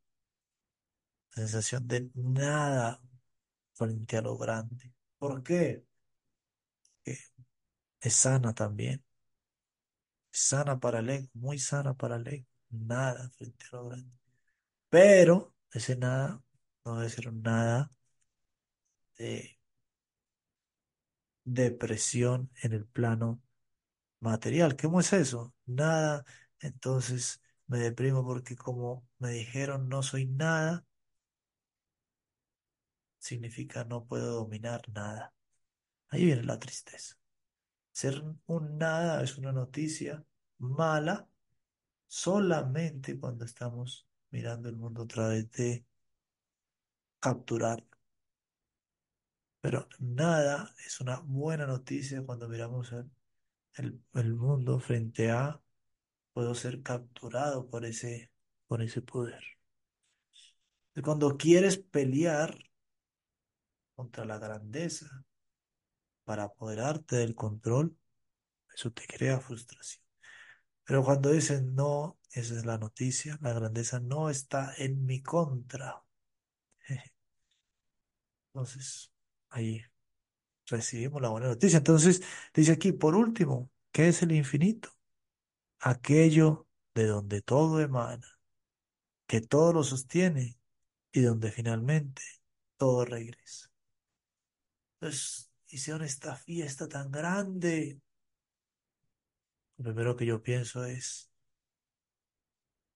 Sensación 1.31 1.87
de 1.87 2.11
nada 2.17 3.01
frente 3.77 4.16
a 4.18 4.22
lo 4.22 4.37
grande. 4.39 4.93
¿Por 5.18 5.43
qué? 5.45 5.85
Que 7.05 7.16
es 8.01 8.14
sana 8.14 8.55
también. 8.55 9.05
Sana 10.31 10.79
para 10.79 11.01
el 11.01 11.11
ego, 11.11 11.29
muy 11.35 11.59
sana 11.59 11.95
para 11.95 12.14
el 12.16 12.27
ego. 12.29 12.47
Nada 12.70 13.29
frente 13.31 13.64
a 13.72 13.77
lo 13.77 13.89
grande. 13.89 14.11
Pero 14.91 15.55
ese 15.72 15.97
nada 15.97 16.43
no 16.85 16.97
debe 16.99 17.11
ser 17.11 17.33
nada 17.35 17.91
de 19.18 19.57
depresión 21.45 22.51
en 22.62 22.72
el 22.72 22.87
plano 22.87 23.41
material. 24.20 24.77
¿Cómo 24.79 25.01
es 25.01 25.14
eso? 25.14 25.55
Nada. 25.66 26.24
Entonces 26.61 27.43
me 27.68 27.81
deprimo 27.81 28.24
porque 28.27 28.57
como 28.57 29.09
me 29.20 29.31
dijeron 29.33 29.91
no 29.91 30.05
soy 30.05 30.27
nada, 30.29 30.86
significa 33.27 33.85
no 33.85 34.05
puedo 34.07 34.35
dominar 34.35 34.83
nada. 34.91 35.35
Ahí 36.09 36.24
viene 36.24 36.45
la 36.45 36.59
tristeza. 36.59 37.16
Ser 37.93 38.22
un 38.47 38.79
nada 38.79 39.22
es 39.22 39.39
una 39.39 39.53
noticia 39.53 40.24
mala 40.59 41.29
solamente 42.07 43.18
cuando 43.18 43.45
estamos 43.45 44.07
mirando 44.31 44.68
el 44.68 44.77
mundo 44.77 45.03
a 45.03 45.07
través 45.07 45.51
de 45.53 45.85
capturar. 47.20 47.85
Pero 49.61 49.89
nada 49.99 50.74
es 50.87 51.01
una 51.01 51.18
buena 51.20 51.66
noticia 51.66 52.22
cuando 52.24 52.49
miramos 52.49 52.93
el, 53.74 54.35
mundo 54.35 54.79
frente 54.81 55.31
a 55.31 55.61
puedo 56.33 56.55
ser 56.55 56.83
capturado 56.83 57.68
por 57.68 57.85
ese, 57.85 58.31
por 58.68 58.83
ese 58.83 59.03
poder. 59.03 59.43
Cuando 61.03 61.37
quieres 61.37 61.79
pelear 61.79 62.57
contra 63.97 64.24
la 64.24 64.38
grandeza, 64.38 65.24
para 66.24 66.44
apoderarte 66.44 67.16
del 67.16 67.34
control, 67.34 67.97
eso 68.74 68.92
te 68.92 69.07
crea 69.07 69.40
frustración. 69.40 70.05
Pero 70.84 71.03
cuando 71.05 71.30
dicen 71.30 71.74
no, 71.74 72.18
esa 72.32 72.55
es 72.55 72.66
la 72.66 72.78
noticia, 72.78 73.38
la 73.40 73.53
grandeza 73.53 74.01
no 74.01 74.30
está 74.30 74.74
en 74.76 75.05
mi 75.07 75.22
contra. 75.22 76.03
Entonces, 78.53 79.12
ahí 79.51 79.82
recibimos 80.66 81.22
la 81.22 81.28
buena 81.28 81.49
noticia. 81.49 81.78
Entonces, 81.78 82.22
dice 82.55 82.72
aquí, 82.72 82.92
por 82.92 83.14
último, 83.14 83.70
¿qué 83.92 84.09
es 84.09 84.22
el 84.22 84.32
infinito? 84.32 84.90
Aquello 85.80 86.66
de 86.94 87.07
donde 87.07 87.42
todo 87.42 87.80
emana, 87.80 88.26
que 89.26 89.40
todo 89.40 89.72
lo 89.72 89.82
sostiene 89.84 90.59
y 91.12 91.20
donde 91.20 91.51
finalmente 91.53 92.22
todo 92.76 93.05
regresa. 93.05 93.70
Entonces, 95.01 95.51
hicieron 95.68 96.03
esta 96.03 96.36
fiesta 96.36 96.88
tan 96.88 97.11
grande. 97.11 98.01
Lo 99.76 99.84
primero 99.84 100.16
que 100.16 100.26
yo 100.26 100.42
pienso 100.42 100.84
es, 100.84 101.30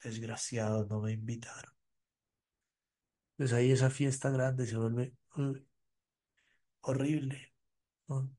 desgraciados, 0.03 0.89
no 0.89 1.01
me 1.01 1.13
invitaron. 1.13 1.75
Pues 3.37 3.53
ahí 3.53 3.71
esa 3.73 3.91
fiesta 3.91 4.31
grande 4.31 4.67
se 4.67 4.77
vuelve 4.77 5.15
horrible. 6.83 7.53
¿no? 8.09 8.31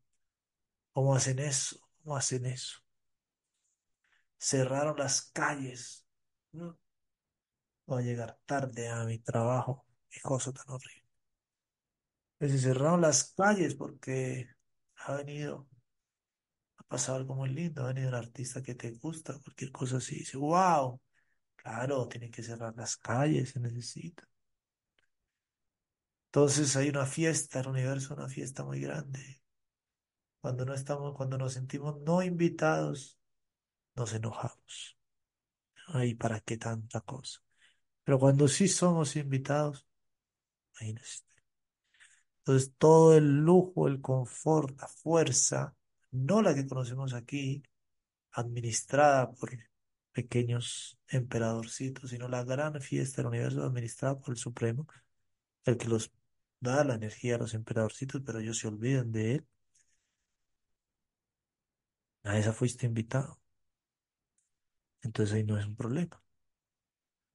¿Cómo 0.92 1.16
hacen 1.16 1.40
eso? 1.40 1.80
¿Cómo 2.04 2.16
hacen 2.16 2.46
eso? 2.46 2.80
Cerraron 4.38 4.98
las 4.98 5.22
calles. 5.32 6.06
¿no? 6.52 6.78
Voy 7.86 8.04
a 8.04 8.06
llegar 8.06 8.40
tarde 8.46 8.90
a 8.90 9.04
mi 9.06 9.20
trabajo. 9.20 9.86
Qué 10.10 10.20
cosa 10.22 10.52
tan 10.52 10.70
horrible. 10.70 11.01
Se 12.42 12.58
cerraron 12.60 13.00
las 13.02 13.34
calles 13.34 13.76
porque 13.76 14.50
ha 14.96 15.16
venido, 15.16 15.70
ha 16.78 16.84
pasado 16.84 17.18
algo 17.18 17.36
muy 17.36 17.50
lindo, 17.50 17.84
ha 17.84 17.88
venido 17.88 18.10
un 18.10 18.16
artista 18.16 18.62
que 18.62 18.76
te 18.76 18.92
gusta, 18.92 19.40
cualquier 19.40 19.72
cosa 19.72 19.98
así. 19.98 20.16
Dice, 20.20 20.38
wow, 20.38 21.00
claro, 21.56 22.08
tienen 22.08 22.32
que 22.32 22.44
cerrar 22.44 22.76
las 22.76 22.98
calles, 22.98 23.52
se 23.52 23.60
necesita. 23.60 24.28
Entonces 26.28 26.76
hay 26.76 26.90
una 26.90 27.06
fiesta, 27.06 27.60
el 27.60 27.68
universo, 27.68 28.14
una 28.16 28.28
fiesta 28.28 28.64
muy 28.64 28.80
grande. 28.82 29.42
Cuando 30.40 30.66
no 30.66 30.74
estamos, 30.74 31.16
cuando 31.16 31.38
nos 31.38 31.54
sentimos 31.54 32.00
no 32.02 32.24
invitados, 32.24 33.20
nos 33.96 34.14
enojamos. 34.14 34.98
Ay, 35.88 36.16
¿para 36.16 36.40
qué 36.42 36.58
tanta 36.58 37.02
cosa? 37.02 37.42
Pero 38.04 38.20
cuando 38.20 38.48
sí 38.48 38.68
somos 38.68 39.16
invitados, 39.16 39.88
imagínense. 40.80 41.31
Entonces 42.42 42.74
todo 42.78 43.16
el 43.16 43.26
lujo, 43.46 43.88
el 43.88 44.02
confort, 44.02 44.80
la 44.80 44.88
fuerza, 44.88 45.76
no 46.12 46.42
la 46.42 46.56
que 46.56 46.68
conocemos 46.68 47.14
aquí, 47.14 47.64
administrada 48.34 49.32
por 49.32 49.52
pequeños 50.12 51.00
emperadorcitos, 51.08 52.10
sino 52.12 52.28
la 52.28 52.44
gran 52.44 52.82
fiesta 52.82 53.22
del 53.22 53.28
universo 53.30 53.64
administrada 53.64 54.20
por 54.20 54.32
el 54.32 54.38
Supremo, 54.38 54.88
el 55.66 55.78
que 55.78 55.88
los 55.88 56.12
da 56.60 56.84
la 56.84 56.96
energía 56.96 57.36
a 57.36 57.40
los 57.40 57.54
emperadorcitos, 57.54 58.22
pero 58.26 58.40
ellos 58.40 58.60
se 58.60 58.68
olvidan 58.68 59.12
de 59.12 59.36
él. 59.36 59.48
A 62.24 62.38
esa 62.40 62.52
fuiste 62.54 62.88
invitado. 62.88 63.40
Entonces 65.04 65.36
ahí 65.36 65.44
no 65.44 65.58
es 65.60 65.66
un 65.66 65.76
problema. 65.76 66.22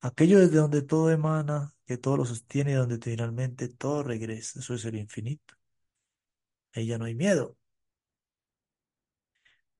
Aquello 0.00 0.38
desde 0.40 0.57
donde 0.59 0.82
todo 0.82 1.11
emana, 1.11 1.75
que 1.87 1.99
todo 1.99 2.16
lo 2.18 2.24
sostiene 2.24 2.72
y 2.72 2.74
donde 2.74 2.99
finalmente 2.99 3.68
todo 3.68 4.03
regresa, 4.03 4.61
eso 4.61 4.74
es 4.74 4.84
el 4.84 4.97
infinito. 4.97 5.55
Ahí 6.74 6.87
ya 6.87 6.99
no 6.99 7.07
hay 7.07 7.14
miedo. 7.14 7.57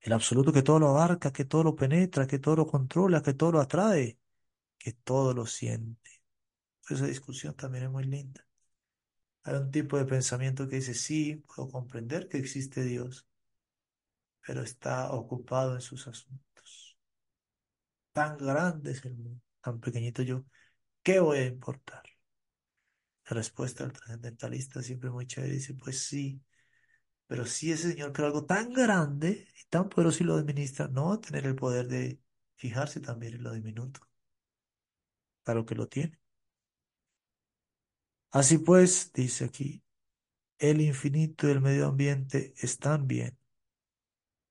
El 0.01 0.13
absoluto 0.13 0.53
que 0.53 0.63
todo 0.63 0.79
lo 0.79 0.89
abarca, 0.89 1.33
que 1.33 1.45
todo 1.45 1.65
lo 1.65 1.77
penetra, 1.77 2.27
que 2.27 2.39
todo 2.39 2.57
lo 2.57 2.67
controla, 2.67 3.23
que 3.23 3.35
todo 3.35 3.53
lo 3.53 3.61
atrae, 3.61 4.19
que 4.79 4.93
todo 4.93 5.35
lo 5.35 5.47
siente. 5.47 6.11
Esa 6.89 7.07
discusión 7.07 7.55
también 7.55 7.85
es 7.85 7.91
muy 7.91 8.05
linda. 8.05 8.47
Hay 9.43 9.55
un 9.57 9.71
tipo 9.71 9.97
de 9.99 10.05
pensamiento 10.05 10.69
que 10.69 10.77
dice, 10.77 10.95
sí, 10.95 11.45
puedo 11.55 11.69
comprender 11.71 12.29
que 12.29 12.39
existe 12.39 12.85
Dios, 12.85 13.27
pero 14.47 14.63
está 14.63 15.11
ocupado 15.13 15.75
en 15.75 15.81
sus 15.81 16.07
asuntos. 16.07 16.97
Tan 18.13 18.37
grande 18.39 18.93
es 18.93 19.05
el 19.05 19.17
mundo, 19.17 19.41
tan 19.61 19.81
pequeñito 19.81 20.23
yo, 20.23 20.45
¿qué 21.07 21.21
voy 21.21 21.39
a 21.39 21.47
importar? 21.47 22.03
La 23.29 23.37
respuesta 23.37 23.85
del 23.85 23.93
trascendentalista 23.93 24.83
siempre 24.83 25.11
muy 25.11 25.27
chévere 25.27 25.55
dice, 25.55 25.75
pues 25.75 26.01
sí, 26.05 26.43
pero 27.29 27.47
si 27.47 27.73
ese 27.73 27.91
señor 27.93 28.13
creó 28.13 28.27
algo 28.29 28.47
tan 28.47 28.73
grande 28.73 29.49
y 29.61 29.67
tan 29.69 29.89
poderoso 29.89 30.23
y 30.25 30.27
lo 30.27 30.35
administra, 30.37 30.89
no 30.89 31.09
va 31.11 31.15
a 31.17 31.21
tener 31.21 31.47
el 31.47 31.57
poder 31.57 31.89
de 31.89 32.21
fijarse 32.57 33.01
también 33.01 33.35
en 33.35 33.45
lo 33.45 33.53
diminuto. 33.53 34.01
Claro 35.45 35.65
que 35.65 35.75
lo 35.75 35.89
tiene. 35.89 36.19
Así 38.31 38.59
pues, 38.59 39.13
dice 39.13 39.45
aquí, 39.47 39.83
el 40.59 40.81
infinito 40.81 41.49
y 41.49 41.53
el 41.53 41.61
medio 41.61 41.87
ambiente 41.89 42.55
están 42.59 43.07
bien. 43.09 43.39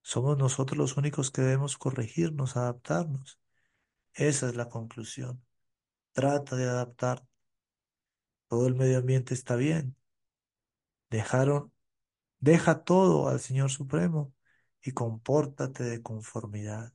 Somos 0.04 0.38
nosotros 0.38 0.78
los 0.78 0.98
únicos 0.98 1.32
que 1.32 1.42
debemos 1.42 1.78
corregirnos, 1.78 2.56
adaptarnos. 2.58 3.40
Esa 4.14 4.50
es 4.50 4.56
la 4.56 4.70
conclusión. 4.70 5.44
Trata 6.16 6.56
de 6.56 6.64
adaptar. 6.64 7.28
Todo 8.48 8.68
el 8.68 8.76
medio 8.76 9.00
ambiente 9.00 9.34
está 9.34 9.58
bien. 9.58 9.98
Dejaron, 11.10 11.74
deja 12.40 12.86
todo 12.86 13.28
al 13.28 13.42
Señor 13.42 13.70
Supremo 13.70 14.34
y 14.82 14.94
compórtate 14.94 15.84
de 15.84 16.02
conformidad. 16.02 16.94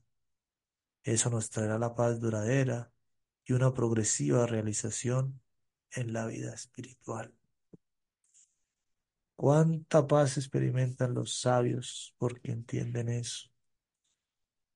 Eso 1.03 1.29
nos 1.29 1.51
traerá 1.51 1.77
la 1.77 1.93
paz 1.93 2.19
duradera 2.19 2.91
y 3.45 3.53
una 3.53 3.73
progresiva 3.75 4.47
realización 4.47 5.39
en 5.91 6.13
la 6.13 6.25
vida 6.25 6.55
espiritual. 6.55 7.31
Cuánta 9.35 10.07
paz 10.07 10.37
experimentan 10.37 11.13
los 11.13 11.39
sabios 11.41 12.15
porque 12.17 12.51
entienden 12.51 13.09
eso. 13.09 13.49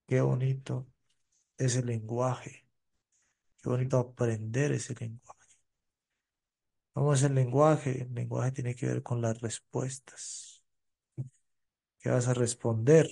Qué 0.07 0.21
bonito 0.21 0.87
ese 1.57 1.83
lenguaje. 1.83 2.64
Qué 3.65 3.69
bonito 3.71 3.97
aprender 3.97 4.73
ese 4.73 4.93
lenguaje. 4.93 5.57
¿Cómo 6.93 7.13
es 7.13 7.23
el 7.23 7.33
lenguaje? 7.35 8.03
El 8.03 8.13
lenguaje 8.13 8.51
tiene 8.51 8.75
que 8.75 8.85
ver 8.85 9.01
con 9.01 9.21
las 9.21 9.41
respuestas. 9.41 10.63
¿Qué 11.99 12.09
vas 12.09 12.27
a 12.27 12.33
responder? 12.33 13.07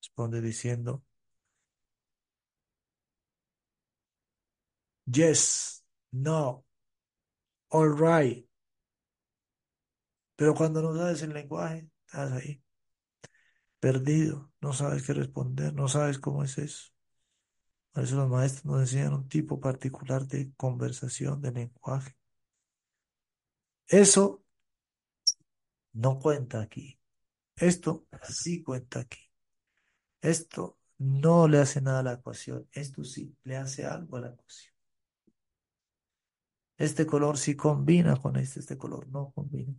Responde 0.00 0.40
diciendo, 0.40 1.02
yes, 5.06 5.82
no, 6.12 6.64
all 7.70 7.90
right. 7.90 8.46
Pero 10.36 10.54
cuando 10.54 10.80
no 10.82 10.94
sabes 10.96 11.22
el 11.22 11.32
lenguaje, 11.34 11.88
estás 12.06 12.32
ahí, 12.32 12.62
perdido, 13.80 14.50
no 14.60 14.72
sabes 14.72 15.04
qué 15.06 15.12
responder, 15.14 15.72
no 15.74 15.86
sabes 15.88 16.18
cómo 16.18 16.42
es 16.44 16.58
eso. 16.58 16.93
Por 17.94 18.02
eso 18.02 18.16
los 18.16 18.28
maestros 18.28 18.64
nos 18.64 18.80
enseñan 18.80 19.14
un 19.14 19.28
tipo 19.28 19.60
particular 19.60 20.26
de 20.26 20.52
conversación, 20.56 21.40
de 21.40 21.52
lenguaje. 21.52 22.16
Eso 23.86 24.42
no 25.92 26.18
cuenta 26.18 26.60
aquí. 26.60 26.98
Esto 27.54 28.06
sí 28.28 28.64
cuenta 28.64 28.98
aquí. 28.98 29.20
Esto 30.20 30.76
no 30.98 31.46
le 31.46 31.58
hace 31.58 31.80
nada 31.80 32.00
a 32.00 32.02
la 32.02 32.12
ecuación. 32.14 32.68
Esto 32.72 33.04
sí 33.04 33.36
le 33.44 33.56
hace 33.56 33.86
algo 33.86 34.16
a 34.16 34.22
la 34.22 34.28
ecuación. 34.30 34.74
Este 36.76 37.06
color 37.06 37.38
sí 37.38 37.54
combina 37.54 38.16
con 38.16 38.34
este, 38.36 38.58
este 38.58 38.76
color 38.76 39.06
no 39.06 39.30
combina. 39.30 39.72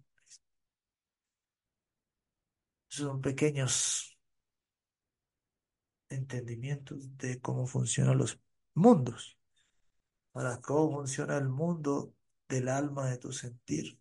Son 2.88 3.20
pequeños 3.20 4.15
entendimientos 6.10 7.18
de 7.18 7.40
cómo 7.40 7.68
funcionan 7.68 8.18
los 8.18 8.40
mundos. 8.74 9.38
Para 10.32 10.60
cómo 10.62 10.98
funciona 10.98 11.38
el 11.38 11.50
mundo 11.50 12.14
del 12.48 12.70
alma 12.70 13.10
de 13.10 13.18
tu 13.18 13.32
sentir. 13.32 14.00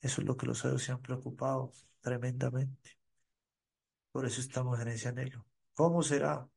Eso 0.00 0.20
es 0.20 0.26
lo 0.26 0.36
que 0.36 0.46
los 0.46 0.58
sabios 0.58 0.82
se 0.82 0.92
han 0.92 1.00
preocupado 1.00 1.72
tremendamente. 2.00 2.98
Por 4.12 4.26
eso 4.26 4.40
estamos 4.40 4.78
en 4.80 4.88
ese 4.88 5.08
anhelo. 5.08 5.46
¿Cómo 5.74 6.02
será? 6.02 6.48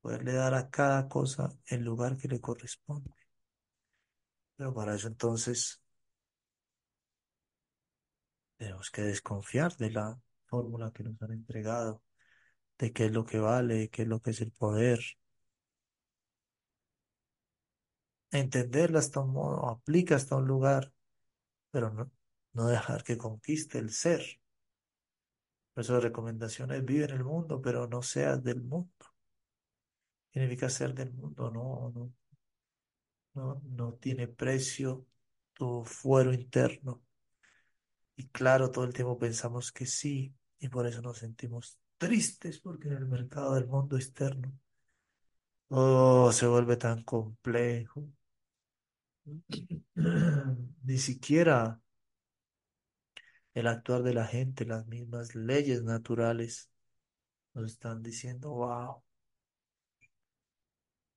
Poderle 0.00 0.32
dar 0.32 0.54
a 0.54 0.68
cada 0.70 1.08
cosa 1.08 1.50
el 1.66 1.82
lugar 1.84 2.16
que 2.16 2.28
le 2.28 2.40
corresponde. 2.40 3.14
Pero 4.56 4.74
para 4.74 4.94
eso 4.94 5.08
entonces 5.08 5.82
tenemos 8.56 8.90
que 8.90 9.02
desconfiar 9.02 9.76
de 9.76 9.90
la 9.90 10.20
fórmula 10.46 10.92
que 10.92 11.02
nos 11.02 11.20
han 11.22 11.32
entregado, 11.32 12.02
de 12.78 12.92
qué 12.92 13.06
es 13.06 13.12
lo 13.12 13.24
que 13.24 13.38
vale, 13.38 13.88
qué 13.90 14.02
es 14.02 14.08
lo 14.08 14.20
que 14.20 14.30
es 14.30 14.40
el 14.40 14.52
poder. 14.52 15.00
Entenderla 18.30 18.98
hasta 18.98 19.20
un 19.20 19.32
modo, 19.32 19.68
aplica 19.68 20.16
hasta 20.16 20.36
un 20.36 20.46
lugar, 20.46 20.92
pero 21.70 21.90
no, 21.90 22.10
no 22.54 22.66
dejar 22.68 23.04
que 23.04 23.18
conquiste 23.18 23.78
el 23.78 23.90
ser. 23.90 24.22
Por 25.74 25.84
eso 25.84 25.94
la 25.94 26.00
recomendación 26.00 26.72
es 26.72 26.84
vive 26.84 27.04
en 27.04 27.12
el 27.12 27.24
mundo, 27.24 27.60
pero 27.60 27.86
no 27.86 28.02
seas 28.02 28.42
del 28.42 28.62
mundo. 28.62 29.06
Significa 30.32 30.68
ser 30.68 30.94
del 30.94 31.12
mundo, 31.12 31.50
no, 31.50 31.92
no, 31.94 32.12
no, 33.34 33.62
no 33.64 33.94
tiene 33.94 34.28
precio 34.28 35.06
tu 35.52 35.84
fuero 35.84 36.32
interno. 36.32 37.02
Y 38.16 38.28
claro, 38.28 38.70
todo 38.70 38.84
el 38.84 38.92
tiempo 38.92 39.18
pensamos 39.18 39.72
que 39.72 39.86
sí, 39.86 40.34
y 40.58 40.68
por 40.68 40.86
eso 40.86 41.02
nos 41.02 41.18
sentimos 41.18 41.78
tristes, 42.02 42.58
porque 42.58 42.88
en 42.88 42.94
el 42.94 43.06
mercado 43.06 43.54
del 43.54 43.68
mundo 43.68 43.96
externo 43.96 44.52
todo 45.68 46.32
se 46.32 46.46
vuelve 46.46 46.76
tan 46.76 47.02
complejo. 47.04 48.08
Ni 50.84 50.98
siquiera 50.98 51.80
el 53.54 53.66
actuar 53.68 54.02
de 54.02 54.14
la 54.14 54.26
gente, 54.26 54.64
las 54.64 54.86
mismas 54.86 55.34
leyes 55.36 55.82
naturales 55.84 56.70
nos 57.54 57.66
están 57.72 58.02
diciendo, 58.02 58.50
wow, 58.50 59.02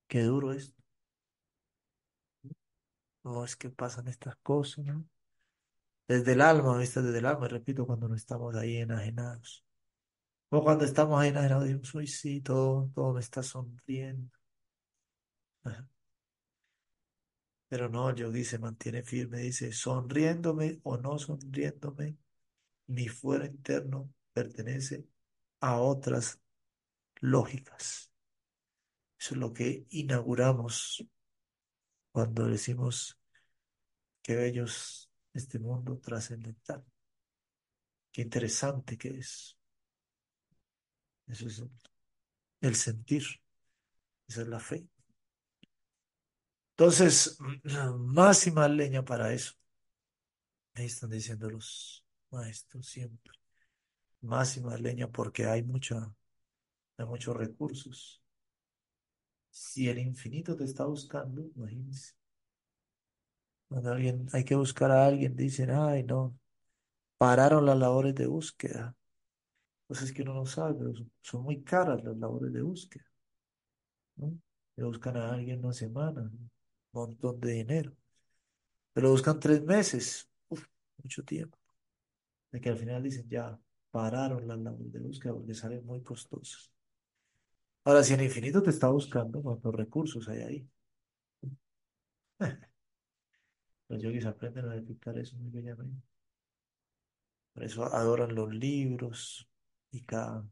qué 0.08 0.24
duro 0.24 0.54
es. 0.54 0.76
No 3.24 3.44
es 3.44 3.56
que 3.58 3.70
pasan 3.70 4.08
estas 4.08 4.38
cosas, 4.38 4.86
¿no? 4.86 5.06
Desde 6.08 6.34
el 6.34 6.42
alma. 6.42 6.78
Desde 6.78 7.18
el 7.18 7.26
alma, 7.26 7.48
repito, 7.48 7.86
cuando 7.88 8.08
no 8.08 8.16
estamos 8.16 8.56
ahí 8.56 8.78
enajenados. 8.78 9.65
O 10.56 10.64
cuando 10.64 10.86
estamos 10.86 11.20
ahí 11.20 11.30
enajenados, 11.30 11.66
decimos, 11.66 12.12
sí, 12.12 12.40
todo, 12.42 13.14
me 13.14 13.20
está 13.20 13.44
sonriendo. 13.44 14.32
Pero 17.68 17.90
no, 17.90 18.10
el 18.10 18.16
yogi 18.16 18.46
se 18.46 18.58
mantiene 18.60 19.04
firme, 19.04 19.40
dice, 19.40 19.74
sonriéndome 19.74 20.80
o 20.84 20.98
no 20.98 21.20
sonriéndome, 21.20 22.18
mi 22.88 23.08
fuero 23.10 23.46
interno 23.46 24.10
pertenece 24.34 25.06
a 25.60 25.80
otras 25.82 26.40
lógicas. 27.22 28.12
Eso 29.20 29.36
es 29.36 29.38
lo 29.38 29.52
que 29.52 29.86
inauguramos 29.90 31.06
cuando 32.14 32.48
decimos 32.48 33.20
qué 34.22 34.36
bello 34.36 34.64
es 34.66 35.10
este 35.34 35.60
mundo 35.60 36.00
trascendental. 36.00 36.86
Qué 38.12 38.22
interesante 38.22 38.98
que 38.98 39.10
es. 39.10 39.55
Eso 41.28 41.48
es 41.48 41.64
el 42.62 42.76
sentir. 42.76 43.24
Esa 44.28 44.42
es 44.42 44.48
la 44.48 44.60
fe. 44.60 44.88
Entonces, 46.78 47.38
más 47.98 48.48
y 48.48 48.52
más 48.52 48.70
leña 48.70 49.04
para 49.04 49.34
eso. 49.34 49.54
Ahí 50.74 50.86
están 50.86 51.10
diciendo 51.10 51.50
los 51.50 52.04
maestros 52.32 52.86
siempre. 52.88 53.34
Más 54.22 54.58
y 54.58 54.62
más 54.62 54.82
leña 54.82 55.08
porque 55.08 55.46
hay 55.46 55.64
mucha, 55.64 56.14
hay 56.98 57.06
muchos 57.06 57.36
recursos. 57.38 58.22
Si 59.50 59.88
el 59.90 60.00
infinito 60.00 60.56
te 60.56 60.66
está 60.66 60.86
buscando, 60.86 61.42
imagínense. 61.56 62.14
Cuando 63.68 63.92
alguien, 63.92 64.28
hay 64.34 64.44
que 64.44 64.56
buscar 64.56 64.92
a 64.92 65.06
alguien, 65.06 65.36
dicen, 65.36 65.72
ay, 65.72 66.04
no, 66.04 66.38
pararon 67.18 67.66
las 67.66 67.78
labores 67.78 68.16
de 68.16 68.28
búsqueda. 68.28 68.96
Pues 69.88 70.02
es 70.02 70.12
que 70.12 70.24
uno 70.24 70.34
no 70.34 70.46
sabe, 70.46 70.76
pero 70.76 70.94
son, 71.22 71.44
muy 71.44 71.64
caras 71.64 72.04
las 72.04 72.18
labores 72.18 72.52
de 72.52 72.62
búsqueda, 72.62 73.06
¿no? 74.16 74.38
Le 74.76 74.84
buscan 74.84 75.18
a 75.18 75.34
alguien 75.34 75.60
una 75.64 75.74
semana, 75.74 76.22
un 76.22 76.50
montón 76.92 77.40
de 77.40 77.52
dinero. 77.52 77.96
Pero 78.94 79.12
buscan 79.12 79.40
tres 79.40 79.64
meses, 79.64 80.30
uf, 80.50 80.66
mucho 81.04 81.24
tiempo. 81.24 81.58
De 82.52 82.60
que 82.62 82.70
al 82.70 82.78
final 82.78 83.04
dicen, 83.04 83.28
ya, 83.30 83.60
pararon 83.92 84.48
las 84.48 84.60
labores 84.60 84.92
de 84.92 85.00
búsqueda 85.00 85.34
porque 85.34 85.54
salen 85.54 85.86
muy 85.86 86.02
costosos. 86.02 86.72
Ahora, 87.84 88.04
si 88.04 88.14
el 88.14 88.22
infinito 88.24 88.62
te 88.64 88.72
está 88.72 88.90
buscando, 88.90 89.42
¿cuántos 89.42 89.74
recursos 89.76 90.28
hay 90.28 90.42
ahí? 90.42 90.68
Los 93.88 94.02
yogis 94.02 94.26
aprenden 94.26 94.66
a 94.66 94.74
detectar 94.74 95.18
eso 95.18 95.38
muy 95.38 95.52
bellamente. 95.52 96.02
Por 97.54 97.64
eso 97.64 97.86
adoran 97.86 98.36
los 98.36 98.54
libros 98.54 99.48
y 99.96 100.02
cada, 100.04 100.46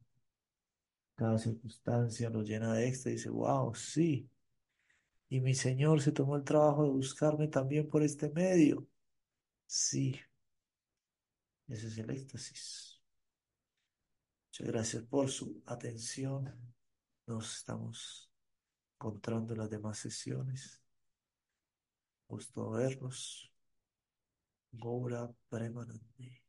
cada 1.15 1.37
circunstancia 1.37 2.29
los 2.29 2.47
llena 2.47 2.73
de 2.73 2.87
éxtasis. 2.87 3.23
Dice, 3.23 3.29
wow, 3.29 3.75
sí. 3.75 4.29
Y 5.29 5.41
mi 5.41 5.53
Señor 5.53 6.01
se 6.01 6.11
tomó 6.11 6.35
el 6.37 6.43
trabajo 6.43 6.83
de 6.83 6.91
buscarme 6.91 7.47
también 7.47 7.89
por 7.89 8.03
este 8.03 8.29
medio. 8.29 8.87
Sí, 9.65 10.19
ese 11.67 11.87
es 11.87 11.97
el 11.97 12.09
éxtasis. 12.09 13.01
Muchas 14.47 14.67
gracias 14.67 15.03
por 15.03 15.29
su 15.29 15.61
atención. 15.65 16.53
Nos 17.25 17.57
estamos 17.57 18.31
encontrando 18.95 19.53
en 19.53 19.59
las 19.59 19.69
demás 19.69 19.97
sesiones. 19.97 20.83
Gusto 22.27 22.69
verlos. 22.69 23.51
Gaura 24.71 25.33
Premanande. 25.49 26.42